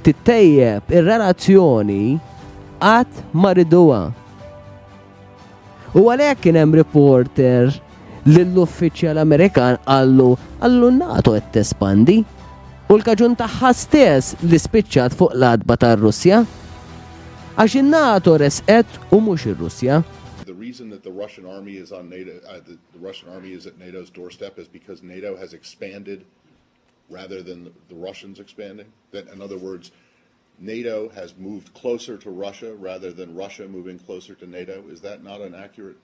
tittejjeb 0.04 0.82
ir-relazzjoni 0.94 2.02
għat 2.78 3.20
mariduwa. 3.34 4.00
U 5.98 6.04
għalek 6.10 6.42
kienem 6.44 6.74
reporter 6.78 7.70
l-uffiċjal 8.26 9.18
Amerikan 9.22 9.78
għallu 9.88 10.34
għallu 10.60 10.90
NATO 10.98 11.32
t 11.38 11.46
tespandi 11.58 12.18
u 12.88 12.96
l-kaġun 12.96 13.36
tagħha 13.38 13.70
stess 13.76 14.36
li 14.44 14.58
spiċċat 14.58 15.16
fuq 15.16 15.34
l-adba 15.36 15.76
tar-Russja. 15.78 16.42
Għax 17.58 17.74
il 17.80 17.90
nato 17.90 18.36
resqet 18.40 18.98
u 19.10 19.18
mhux 19.20 19.48
ir-Russja. 19.50 20.02
The 20.44 20.54
reason 20.54 20.88
that 20.90 21.02
the 21.02 21.12
Russian 21.12 21.46
army 21.46 21.76
is 21.76 21.92
on 21.92 22.08
NATO, 22.08 22.38
uh, 22.46 22.60
the, 22.64 22.78
the 22.94 22.98
Russian 23.00 23.28
army 23.32 23.52
is 23.52 23.66
at 23.66 23.78
NATO's 23.78 24.10
doorstep 24.10 24.58
is 24.58 24.68
because 24.68 25.02
NATO 25.02 25.36
has 25.36 25.52
expanded 25.54 26.24
rather 27.08 27.42
than 27.42 27.72
the 27.88 27.94
Russians 27.94 28.40
expanding? 28.40 28.86
That, 29.10 29.28
in 29.28 29.40
other 29.40 29.58
words, 29.58 29.90
NATO 30.58 31.08
has 31.10 31.36
moved 31.36 31.72
closer 31.74 32.16
to 32.18 32.30
Russia 32.30 32.74
rather 32.74 33.12
than 33.12 33.34
Russia 33.34 33.66
moving 33.68 33.98
closer 33.98 34.34
to 34.34 34.46
NATO. 34.46 34.84
Is 34.88 35.00
that 35.02 35.22
not 35.22 35.40
an 35.40 35.54
accurate 35.54 35.96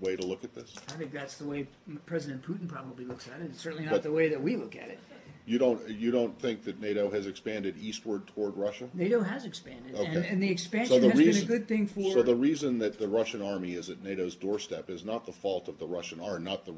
way 0.00 0.16
to 0.16 0.26
look 0.26 0.44
at 0.44 0.54
this? 0.54 0.76
I 0.88 0.92
think 0.92 1.12
that's 1.12 1.36
the 1.36 1.46
way 1.46 1.66
President 2.06 2.42
Putin 2.42 2.68
probably 2.68 3.04
looks 3.04 3.28
at 3.28 3.40
it. 3.40 3.50
It's 3.50 3.60
certainly 3.60 3.84
not 3.84 3.92
but 3.92 4.02
the 4.02 4.12
way 4.12 4.28
that 4.28 4.42
we 4.42 4.56
look 4.56 4.76
at 4.76 4.88
it. 4.88 4.98
You 5.44 5.58
don't 5.58 5.88
you 5.88 6.12
don't 6.12 6.38
think 6.38 6.62
that 6.66 6.80
NATO 6.80 7.10
has 7.10 7.26
expanded 7.26 7.74
eastward 7.80 8.28
toward 8.28 8.56
Russia? 8.56 8.86
NATO 8.94 9.24
has 9.24 9.44
expanded, 9.44 9.96
okay. 9.96 10.04
and, 10.06 10.24
and, 10.24 10.42
the 10.42 10.48
expansion 10.48 10.94
so 10.94 11.00
the 11.00 11.10
has 11.10 11.18
reason, 11.18 11.46
been 11.48 11.56
a 11.56 11.58
good 11.58 11.68
thing 11.68 11.86
for. 11.88 12.12
So 12.12 12.22
the 12.22 12.36
reason 12.36 12.78
that 12.78 12.96
the 12.96 13.08
Russian 13.08 13.42
army 13.42 13.74
is 13.74 13.90
at 13.90 14.04
NATO's 14.04 14.36
doorstep 14.36 14.88
is 14.88 15.04
not 15.04 15.26
the 15.26 15.32
fault 15.32 15.66
of 15.66 15.80
the 15.80 15.86
Russian 15.86 16.20
army, 16.20 16.44
not 16.44 16.64
the 16.64 16.74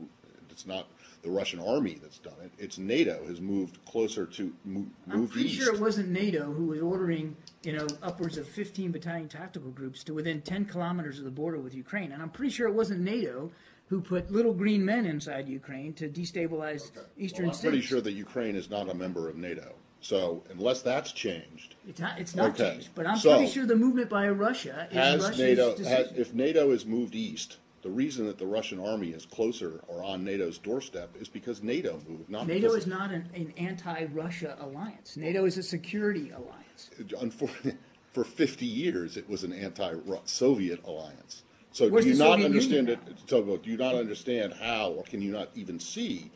it's 0.49 0.65
not 0.67 0.87
the 1.25 1.31
Russian 1.31 1.59
army 1.59 1.99
that's 2.01 2.19
done 2.19 2.35
it. 2.45 2.51
It's 2.59 2.77
NATO 2.79 3.25
has 3.27 3.41
moved 3.41 3.83
closer 3.87 4.27
to 4.27 4.53
move 4.65 4.87
I'm 5.11 5.27
pretty 5.27 5.49
east. 5.49 5.59
sure 5.59 5.75
it 5.75 5.81
wasn't 5.81 6.11
NATO 6.11 6.53
who 6.53 6.67
was 6.67 6.81
ordering 6.83 7.35
you 7.63 7.73
know 7.73 7.87
upwards 8.03 8.37
of 8.37 8.47
15 8.47 8.93
battalion 8.93 9.27
tactical 9.29 9.71
groups 9.71 10.05
to 10.05 10.15
within 10.15 10.43
10 10.43 10.67
kilometers 10.67 11.19
of 11.19 11.25
the 11.25 11.31
border 11.31 11.59
with 11.59 11.75
Ukraine, 11.75 12.13
and 12.13 12.23
I'm 12.23 12.29
pretty 12.29 12.53
sure 12.53 12.69
it 12.69 12.75
wasn't 12.75 13.01
NATO 13.01 13.51
who 13.89 14.01
put 14.03 14.31
little 14.31 14.53
green 14.53 14.85
men 14.85 15.07
inside 15.07 15.49
Ukraine 15.49 15.95
to 15.95 16.09
destabilize 16.09 16.91
okay. 16.97 17.07
eastern 17.19 17.47
well, 17.47 17.53
I'm 17.53 17.59
states. 17.59 17.71
pretty 17.71 17.81
sure 17.81 18.01
that 18.03 18.13
Ukraine 18.13 18.55
is 18.55 18.69
not 18.69 18.91
a 18.91 18.95
member 18.95 19.29
of 19.29 19.37
NATO. 19.37 19.75
So 20.03 20.43
unless 20.51 20.83
that's 20.83 21.13
changed, 21.13 21.77
it's 21.89 21.99
not, 22.01 22.19
it's 22.19 22.35
not 22.35 22.51
okay. 22.51 22.73
changed. 22.73 22.91
But 22.95 23.07
I'm 23.07 23.17
so, 23.17 23.37
pretty 23.39 23.51
sure 23.51 23.65
the 23.65 23.75
movement 23.77 24.11
by 24.11 24.29
Russia 24.29 24.89
is 24.91 25.23
Russia's 25.23 25.39
NATO, 25.41 25.77
has, 25.85 26.13
if 26.15 26.35
NATO 26.35 26.71
has 26.73 26.85
moved 26.85 27.15
east, 27.15 27.57
the 27.85 27.91
reason 27.91 28.25
that 28.29 28.39
the 28.39 28.47
Russian 28.47 28.81
army 28.81 29.09
is 29.11 29.27
closer 29.27 29.83
or 29.89 30.03
on 30.03 30.25
NATO's 30.25 30.57
doorstep 30.57 31.11
is 31.21 31.29
because 31.29 31.63
NATO 31.63 32.01
moved. 32.09 32.31
Not 32.31 32.47
NATO 32.47 32.73
is 32.73 32.87
not 32.87 33.11
an, 33.11 33.29
an 33.35 33.53
anti-Russia 33.59 34.57
alliance. 34.59 35.19
NATO 35.19 35.45
is 35.45 35.59
a 35.59 35.63
security 35.63 36.31
alliance. 36.31 36.91
for 38.15 38.25
50 38.25 38.65
years, 38.65 39.19
it 39.19 39.29
was 39.29 39.45
an 39.45 39.53
anti-Soviet 39.53 40.83
alliance. 40.87 41.43
So 41.73 41.91
Where's 41.91 42.07
do 42.07 42.13
you 42.13 42.17
not 42.17 42.33
Soviet 42.39 42.45
understand 42.47 42.89
Union 42.89 43.01
it? 43.33 43.63
do 43.63 43.71
you 43.71 43.77
not 43.77 43.97
understand 43.97 44.55
how, 44.55 44.93
or 44.93 45.03
can 45.05 45.21
you 45.21 45.33
not 45.33 45.51
even 45.55 45.79
see 45.79 46.31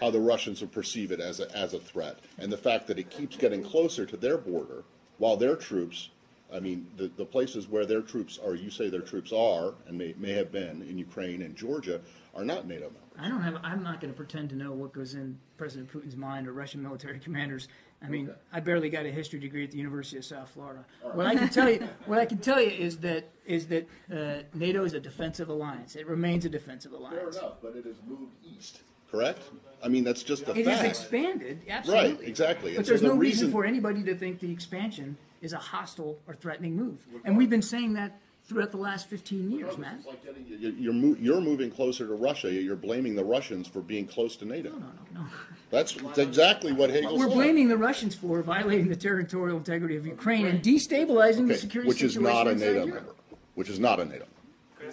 how 0.00 0.10
the 0.10 0.20
Russians 0.20 0.62
would 0.62 0.72
perceive 0.72 1.12
it 1.12 1.20
as 1.20 1.38
a, 1.40 1.54
as 1.54 1.74
a 1.74 1.80
threat, 1.80 2.20
and 2.38 2.50
the 2.50 2.56
fact 2.56 2.86
that 2.86 2.98
it 2.98 3.10
keeps 3.10 3.36
getting 3.36 3.62
closer 3.62 4.06
to 4.06 4.16
their 4.16 4.38
border 4.38 4.84
while 5.18 5.36
their 5.36 5.54
troops 5.56 6.08
I 6.54 6.60
mean, 6.60 6.86
the, 6.96 7.08
the 7.16 7.24
places 7.24 7.68
where 7.68 7.84
their 7.84 8.00
troops 8.00 8.38
are, 8.44 8.54
you 8.54 8.70
say 8.70 8.88
their 8.88 9.00
troops 9.00 9.32
are, 9.32 9.74
and 9.88 9.98
may, 9.98 10.14
may 10.18 10.32
have 10.32 10.52
been 10.52 10.82
in 10.82 10.96
Ukraine 10.96 11.42
and 11.42 11.56
Georgia, 11.56 12.00
are 12.34 12.44
not 12.44 12.66
NATO 12.68 12.84
members. 12.84 13.00
I 13.18 13.28
don't 13.28 13.42
have. 13.42 13.58
I'm 13.62 13.82
not 13.82 14.00
going 14.00 14.12
to 14.12 14.16
pretend 14.16 14.50
to 14.50 14.56
know 14.56 14.72
what 14.72 14.92
goes 14.92 15.14
in 15.14 15.38
President 15.56 15.92
Putin's 15.92 16.16
mind 16.16 16.48
or 16.48 16.52
Russian 16.52 16.82
military 16.82 17.18
commanders. 17.20 17.68
I 18.02 18.08
mean, 18.08 18.28
okay. 18.28 18.38
I 18.52 18.60
barely 18.60 18.90
got 18.90 19.06
a 19.06 19.10
history 19.10 19.38
degree 19.38 19.64
at 19.64 19.70
the 19.70 19.78
University 19.78 20.16
of 20.18 20.24
South 20.26 20.50
Florida. 20.50 20.84
Right. 21.04 21.14
What 21.14 21.26
I 21.26 21.34
can 21.36 21.48
tell 21.48 21.70
you, 21.70 21.88
what 22.06 22.18
I 22.18 22.26
can 22.26 22.38
tell 22.38 22.60
you 22.60 22.70
is 22.70 22.98
that 22.98 23.28
is 23.46 23.66
that 23.68 23.88
uh, 24.14 24.42
NATO 24.52 24.84
is 24.84 24.94
a 24.94 25.00
defensive 25.00 25.48
alliance. 25.48 25.96
It 25.96 26.06
remains 26.06 26.44
a 26.44 26.48
defensive 26.48 26.92
alliance. 26.92 27.36
Fair 27.36 27.42
enough, 27.42 27.58
but 27.62 27.76
it 27.76 27.84
has 27.84 27.96
moved 28.06 28.32
east. 28.56 28.80
Correct. 29.10 29.40
I 29.82 29.86
mean, 29.86 30.02
that's 30.02 30.24
just 30.24 30.42
a 30.42 30.44
it 30.46 30.46
fact. 30.46 30.58
It 30.58 30.68
has 30.70 30.82
expanded. 30.82 31.60
Absolutely. 31.68 32.10
Right. 32.14 32.20
Exactly. 32.28 32.72
But 32.72 32.78
and 32.78 32.86
there's 32.86 33.00
so 33.00 33.06
the 33.08 33.14
no 33.14 33.18
reason, 33.18 33.46
reason 33.48 33.52
for 33.52 33.64
anybody 33.64 34.02
to 34.02 34.16
think 34.16 34.40
the 34.40 34.50
expansion 34.50 35.16
is 35.44 35.52
a 35.52 35.58
hostile 35.72 36.18
or 36.26 36.34
threatening 36.34 36.74
move. 36.74 37.06
And 37.24 37.36
we've 37.36 37.48
uh, 37.48 37.50
been 37.56 37.62
saying 37.62 37.92
that 37.94 38.18
throughout 38.46 38.70
the 38.72 38.78
last 38.78 39.08
15 39.08 39.50
years, 39.50 39.78
Matt. 39.78 39.96
It's 39.98 40.06
like 40.06 40.24
getting, 40.24 40.46
you're, 40.78 40.92
mo- 40.92 41.16
you're 41.20 41.40
moving 41.40 41.70
closer 41.70 42.06
to 42.06 42.14
Russia. 42.14 42.50
You're 42.52 42.76
blaming 42.76 43.14
the 43.14 43.24
Russians 43.24 43.68
for 43.68 43.80
being 43.80 44.06
close 44.06 44.36
to 44.36 44.44
NATO. 44.44 44.70
No, 44.70 44.76
no, 44.78 44.86
no, 45.14 45.20
no. 45.20 45.26
That's 45.70 45.96
exactly 46.18 46.72
what 46.72 46.90
Hegel 46.90 47.18
We're 47.18 47.28
blaming 47.28 47.68
the 47.68 47.76
Russians 47.76 48.14
for 48.14 48.42
violating 48.42 48.88
the 48.88 48.96
territorial 48.96 49.56
integrity 49.58 49.96
of 49.96 50.06
Ukraine 50.06 50.46
and 50.46 50.62
destabilizing 50.62 51.48
the 51.48 51.56
security 51.56 51.88
which 51.88 52.02
is 52.02 52.16
not 52.18 52.46
a 52.48 52.54
NATO 52.54 52.72
Europe. 52.72 52.94
member. 52.94 53.14
Which 53.54 53.68
is 53.68 53.78
not 53.78 54.00
a 54.00 54.04
NATO. 54.04 54.26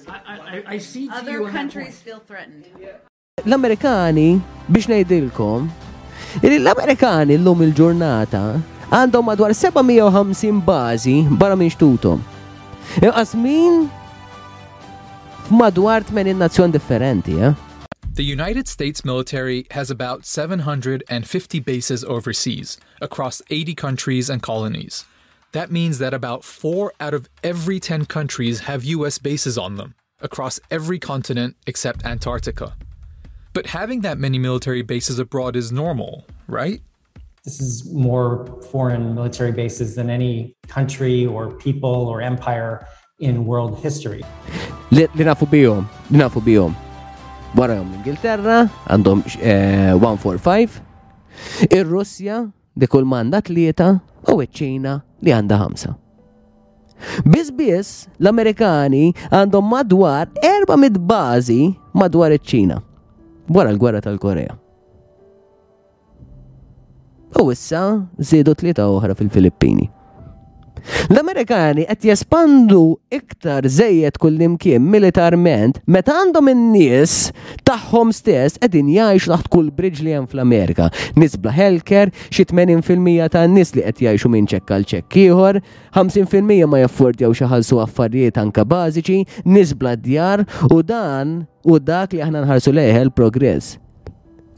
I, 0.07 0.13
I, 0.35 0.63
I 0.67 0.77
see 0.77 1.07
to 1.07 1.13
you 1.13 1.13
Other 1.43 1.49
countries 1.51 1.99
feel 2.07 2.19
threatened. 2.29 2.65
L-Amerikani 3.45 4.41
biex 4.71 4.87
ngħidilkom, 4.91 5.65
l-Amerikani 6.49 7.37
llum 7.41 7.63
il-ġurnata 7.65 8.43
madwar 8.91 9.37
bażi 10.65 11.29
differenti, 16.71 17.41
eh? 17.41 17.53
The 18.13 18.23
United 18.29 18.67
States 18.67 19.03
military 19.05 19.65
has 19.71 19.89
about 19.89 20.25
750 20.25 21.59
bases 21.61 22.03
overseas, 22.03 22.77
across 23.01 23.41
80 23.49 23.75
countries 23.75 24.29
and 24.29 24.41
colonies. 24.41 25.05
That 25.53 25.71
means 25.71 25.97
that 25.99 26.13
about 26.13 26.43
4 26.43 26.91
out 26.99 27.13
of 27.13 27.29
every 27.43 27.79
10 27.79 28.05
countries 28.05 28.59
have 28.61 28.83
US 28.85 29.17
bases 29.17 29.57
on 29.57 29.75
them, 29.77 29.93
across 30.21 30.59
every 30.69 30.99
continent 30.99 31.55
except 31.65 32.03
Antarctica. 32.05 32.73
But 33.53 33.67
having 33.67 34.01
that 34.01 34.17
many 34.17 34.39
military 34.39 34.81
bases 34.81 35.17
abroad 35.19 35.55
is 35.55 35.71
normal, 35.71 36.25
right? 36.47 36.81
this 37.43 37.59
is 37.59 37.89
more 37.91 38.45
foreign 38.69 39.15
military 39.15 39.51
bases 39.51 39.95
than 39.95 40.09
any 40.09 40.55
country 40.67 41.25
or 41.25 41.49
people 41.57 42.05
or 42.09 42.21
empire 42.21 42.85
in 43.19 43.45
world 43.45 43.79
history. 43.81 44.21
Li 44.91 45.07
nafu 45.15 45.45
bijom, 45.49 45.85
li 46.11 46.17
nafu 46.17 46.41
bijom. 46.41 46.73
l-Ingilterra, 47.57 48.69
għandhom 48.87 49.23
145, 49.41 50.81
In 51.71 51.83
russja 51.89 52.37
di 52.75 52.87
kull 52.87 53.03
manda 53.07 53.39
tlieta 53.43 53.87
u 54.31 54.35
iċ-Ċina 54.43 54.93
li 55.25 55.33
għandha 55.33 55.57
ħamsa. 55.61 55.91
Biss 57.25 58.07
l-Amerikani 58.21 59.09
għandhom 59.33 59.65
madwar 59.67 60.29
400 60.43 60.99
bazi 60.99 61.73
madwar 61.93 62.35
il 62.37 62.43
ċina 62.43 62.79
wara 63.51 63.71
l-gwerra 63.73 64.03
tal-Korea. 64.05 64.60
U 67.39 67.47
issa 67.53 67.81
żiedu 68.19 68.53
tlieta 68.59 68.85
oħra 68.91 69.15
fil-Filippini. 69.15 69.87
L-Amerikani 71.11 71.83
qed 71.85 72.07
jespandu 72.09 72.95
iktar 73.13 73.67
żejjed 73.69 74.15
kullimkien 74.21 74.81
militarment 74.89 75.77
meta 75.93 76.15
għandhom 76.17 76.47
in-nies 76.55 77.13
tagħhom 77.69 78.09
stess 78.17 78.57
qegħdin 78.57 78.89
jgħix 78.95 79.29
taħt 79.29 79.51
kull 79.53 79.69
bridge 79.77 80.01
li 80.01 80.15
hemm 80.15 80.25
fl-Amerika. 80.31 80.89
Nies 81.15 81.35
bla 81.37 81.53
helker, 81.53 82.09
xi 82.33 82.47
80% 82.49 83.29
tan-nies 83.35 83.75
li 83.77 83.85
qed 83.85 84.01
jgħixu 84.07 84.33
minn 84.33 84.49
ċekk 84.49 84.73
għal 84.79 84.89
ċekk 84.95 85.19
ieħor, 85.27 85.61
50% 85.99 86.71
ma 86.71 86.81
jaffordjaw 86.81 87.37
xi 87.37 87.51
ħalsu 87.53 87.79
affarijiet 87.85 88.41
anke 88.41 88.65
bażiċi, 88.73 89.27
nies 89.45 89.75
bla 89.77 89.93
djar 89.95 90.43
u 90.71 90.81
dan 90.81 91.43
u 91.61 91.77
dak 91.79 92.17
li 92.17 92.25
aħna 92.25 92.41
nħarsu 92.47 92.73
leħel 92.73 93.13
progress 93.13 93.77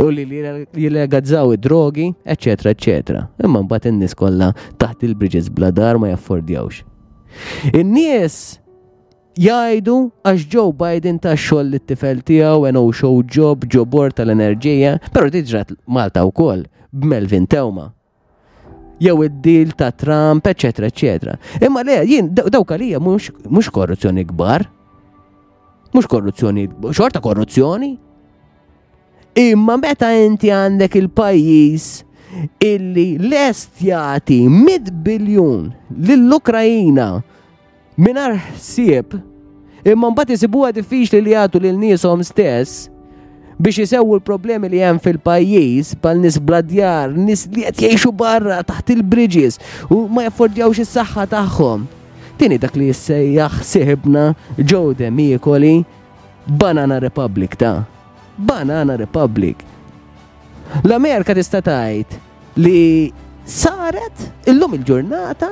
u 0.05 0.09
li 0.09 0.27
jilegazzaw 0.75 1.53
id-drogi, 1.53 2.11
ecc. 2.23 2.67
ecc. 2.69 3.13
Imma 3.43 3.61
mbagħad 3.63 3.89
in-nies 3.91 4.15
kollha 4.19 4.51
taħt 4.81 5.07
il-bridges 5.07 5.47
bla 5.53 5.71
dar 5.71 5.99
ma 6.01 6.11
jaffordjawx. 6.11 6.83
In-nies 7.73 8.37
jgħidu 9.39 9.95
għax 10.29 10.45
Joe 10.53 10.75
Biden 10.77 11.19
ta' 11.23 11.33
xoll 11.39 11.71
li 11.73 11.79
t-tifel 11.81 12.21
tijaw, 12.25 12.67
u 12.67 12.83
oh 12.83 12.91
show 12.93 13.13
ġob, 13.23 13.65
ġobor 13.71 14.13
tal-enerġija, 14.13 14.97
pero 15.13 15.31
diġrat 15.33 15.73
Malta 15.87 16.25
u 16.27 16.31
kol, 16.35 16.65
b'Melvin 16.91 17.47
Tewma. 17.49 17.91
Jew 19.01 19.15
id-dil 19.25 19.73
ta' 19.77 19.91
Trump, 19.91 20.45
eccetera, 20.47 20.85
eccetera. 20.91 21.35
Imma 21.65 21.81
le, 21.83 22.03
jien, 22.07 22.29
dawk 22.31 22.69
kalija, 22.69 22.99
mux 23.01 23.71
korruzzjoni 23.73 24.23
gbar, 24.29 24.67
mux 25.95 26.07
korruzzjoni, 26.09 26.67
xorta 26.93 27.19
korruzzjoni, 27.21 27.95
Imma 29.33 29.79
meta 29.81 30.11
inti 30.13 30.51
għandek 30.53 30.93
il-pajjiż 30.99 31.83
illi 32.61 33.03
lest 33.17 33.79
jagħti 33.81 34.35
mid 34.45 34.91
biljun 35.03 35.71
lill-Ukrajina 35.89 37.07
mingħajr 37.97 38.35
ħsieb 38.59 39.15
imma 39.89 40.11
mbagħad 40.13 40.33
isibuha 40.37 40.69
diffiċli 40.77 41.21
li 41.25 41.33
jagħtu 41.33 41.61
lil 41.65 41.79
nieshom 41.81 42.21
stess 42.29 42.83
biex 43.57 43.79
jisewu 43.81 44.19
l-problemi 44.19 44.69
li 44.75 44.83
hemm 44.85 45.01
fil-pajjiż 45.01 45.95
bħal 46.03 46.21
nis 46.21 46.37
bladjar, 46.37 47.17
nis 47.17 47.47
li 47.49 47.65
qed 47.65 47.81
jgħixu 47.87 48.11
barra 48.21 48.59
taħt 48.61 48.91
il-bridges 48.99 49.57
u 49.89 50.03
ma 50.13 50.27
jaffordjawx 50.29 50.83
is-saħħa 50.85 51.25
tagħhom. 51.33 51.89
Tini 52.37 52.61
dak 52.61 52.77
li 52.81 52.91
jissejjaħ 52.91 53.57
siħibna 53.65 54.27
Joe 54.61 54.93
Demikoli 54.97 55.75
Banana 56.45 56.99
Republic 57.01 57.57
ta' 57.61 57.79
Banana 58.35 58.97
Republic. 58.97 59.59
L-Amerika 60.83 61.33
tista' 61.37 61.61
tgħid 61.61 62.19
li 62.63 63.11
saret 63.45 64.47
illum 64.49 64.73
il-ġurnata 64.79 65.51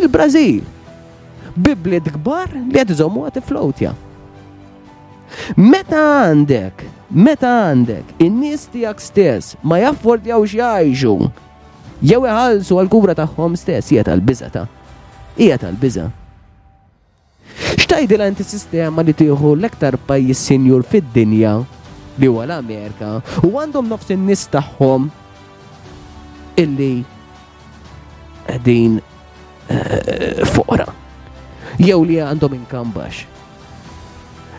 il-Brażil. 0.00 0.62
Bibliet 1.52 2.08
kbar 2.16 2.54
li 2.56 2.72
qed 2.72 2.94
iżommu 2.94 3.26
għat 3.28 3.42
flowtja. 3.44 3.92
Meta 5.56 6.00
għandek, 6.30 6.84
meta 7.12 7.50
għandek, 7.68 8.14
in-nies 8.24 8.64
tiegħek 8.72 9.00
stess 9.04 9.56
ma 9.62 9.76
għaw 9.80 10.44
jgħixu 10.48 11.18
jew 12.02 12.24
iħallsu 12.26 12.80
għal-kura 12.80 13.16
tagħhom 13.20 13.56
stess 13.60 13.92
hija 13.92 14.08
tal-biża 14.08 14.48
ta' 14.56 14.64
għal 15.36 15.60
tal 15.60 15.76
Xtajdi 17.78 18.16
l-antisistema 18.16 19.04
li 19.06 19.12
tieħu 19.16 19.52
l-aktar 19.58 19.98
pajjiż 20.08 20.40
sinjur 20.48 20.84
fid-dinja 20.88 21.54
li 22.20 22.28
huwa 22.28 22.44
l-Amerika 22.48 23.18
u 23.44 23.52
għandhom 23.60 23.90
nofs 23.92 24.12
in-nies 24.14 24.46
tagħhom 24.52 25.06
illi 26.60 26.90
qegħdin 28.48 28.96
eh, 28.98 30.54
fora. 30.54 30.86
Jew 31.80 32.00
li 32.06 32.18
għandhom 32.20 32.56
inkambax. 32.58 33.22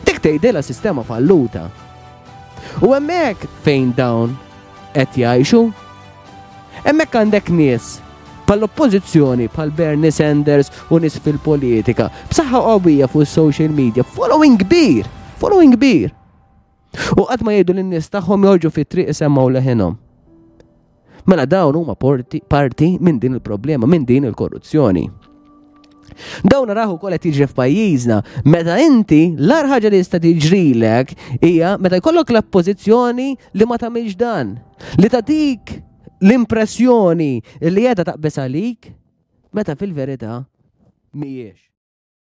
Dik 0.08 0.20
tgħidilha 0.24 0.64
sistema 0.66 1.04
falluta. 1.06 1.66
U 2.82 2.94
hemmhekk 2.96 3.50
fejn 3.66 3.92
dawn 3.98 4.34
qed 4.96 5.20
jgħixu? 5.22 5.64
Hemmhekk 6.88 7.22
għandek 7.22 7.54
nies 7.60 7.98
pal-oppozizjoni 8.46 9.48
pal 9.50 9.72
Bernie 9.74 10.12
Sanders 10.14 10.72
u 10.94 11.00
nis 11.02 11.18
fil-politika. 11.24 12.10
B'saħħa 12.32 12.60
qawwija 12.68 13.10
fuq 13.12 13.30
social 13.30 13.72
media, 13.74 14.04
following 14.04 14.60
kbir, 14.62 15.10
following 15.40 15.76
kbir. 15.78 16.14
U 17.18 17.26
qatt 17.26 17.44
ma 17.46 17.56
jgħidu 17.56 17.78
lin-nies 17.80 18.12
tagħhom 18.14 18.48
joġu 18.50 18.74
fit-triq 18.76 19.16
semmaw 19.18 19.50
leħenom. 19.56 19.96
Mela 21.28 21.46
dawn 21.48 21.78
huma 21.80 21.96
parti 21.96 22.90
minn 23.00 23.20
din 23.20 23.38
il-problema, 23.38 23.88
minn 23.88 24.04
din 24.06 24.28
il-korruzzjoni. 24.28 25.08
Dawn 26.46 26.70
raħu 26.78 27.00
kolla 27.02 27.18
tiġri 27.18 27.48
f'pajjiżna, 27.48 28.18
meta 28.52 28.76
inti 28.84 29.22
l 29.34 29.50
arħaġa 29.56 29.88
ħaġa 29.88 29.92
li 29.96 30.02
jista' 30.02 30.20
tiġrilek 30.26 31.16
hija 31.48 31.72
meta 31.82 31.98
jkollok 32.02 32.36
l-oppożizzjoni 32.36 33.30
li 33.34 33.66
ma 33.66 33.80
tagħmilx 33.82 34.18
dan, 34.20 34.52
li 35.00 35.10
ta' 35.10 35.24
dik 35.26 35.74
l-impressjoni 36.24 37.32
li 37.76 37.84
jeda 37.88 38.08
taqbis 38.08 38.40
għalik, 38.44 38.90
meta 39.56 39.78
fil-verita 39.82 40.40
miex. 41.22 41.73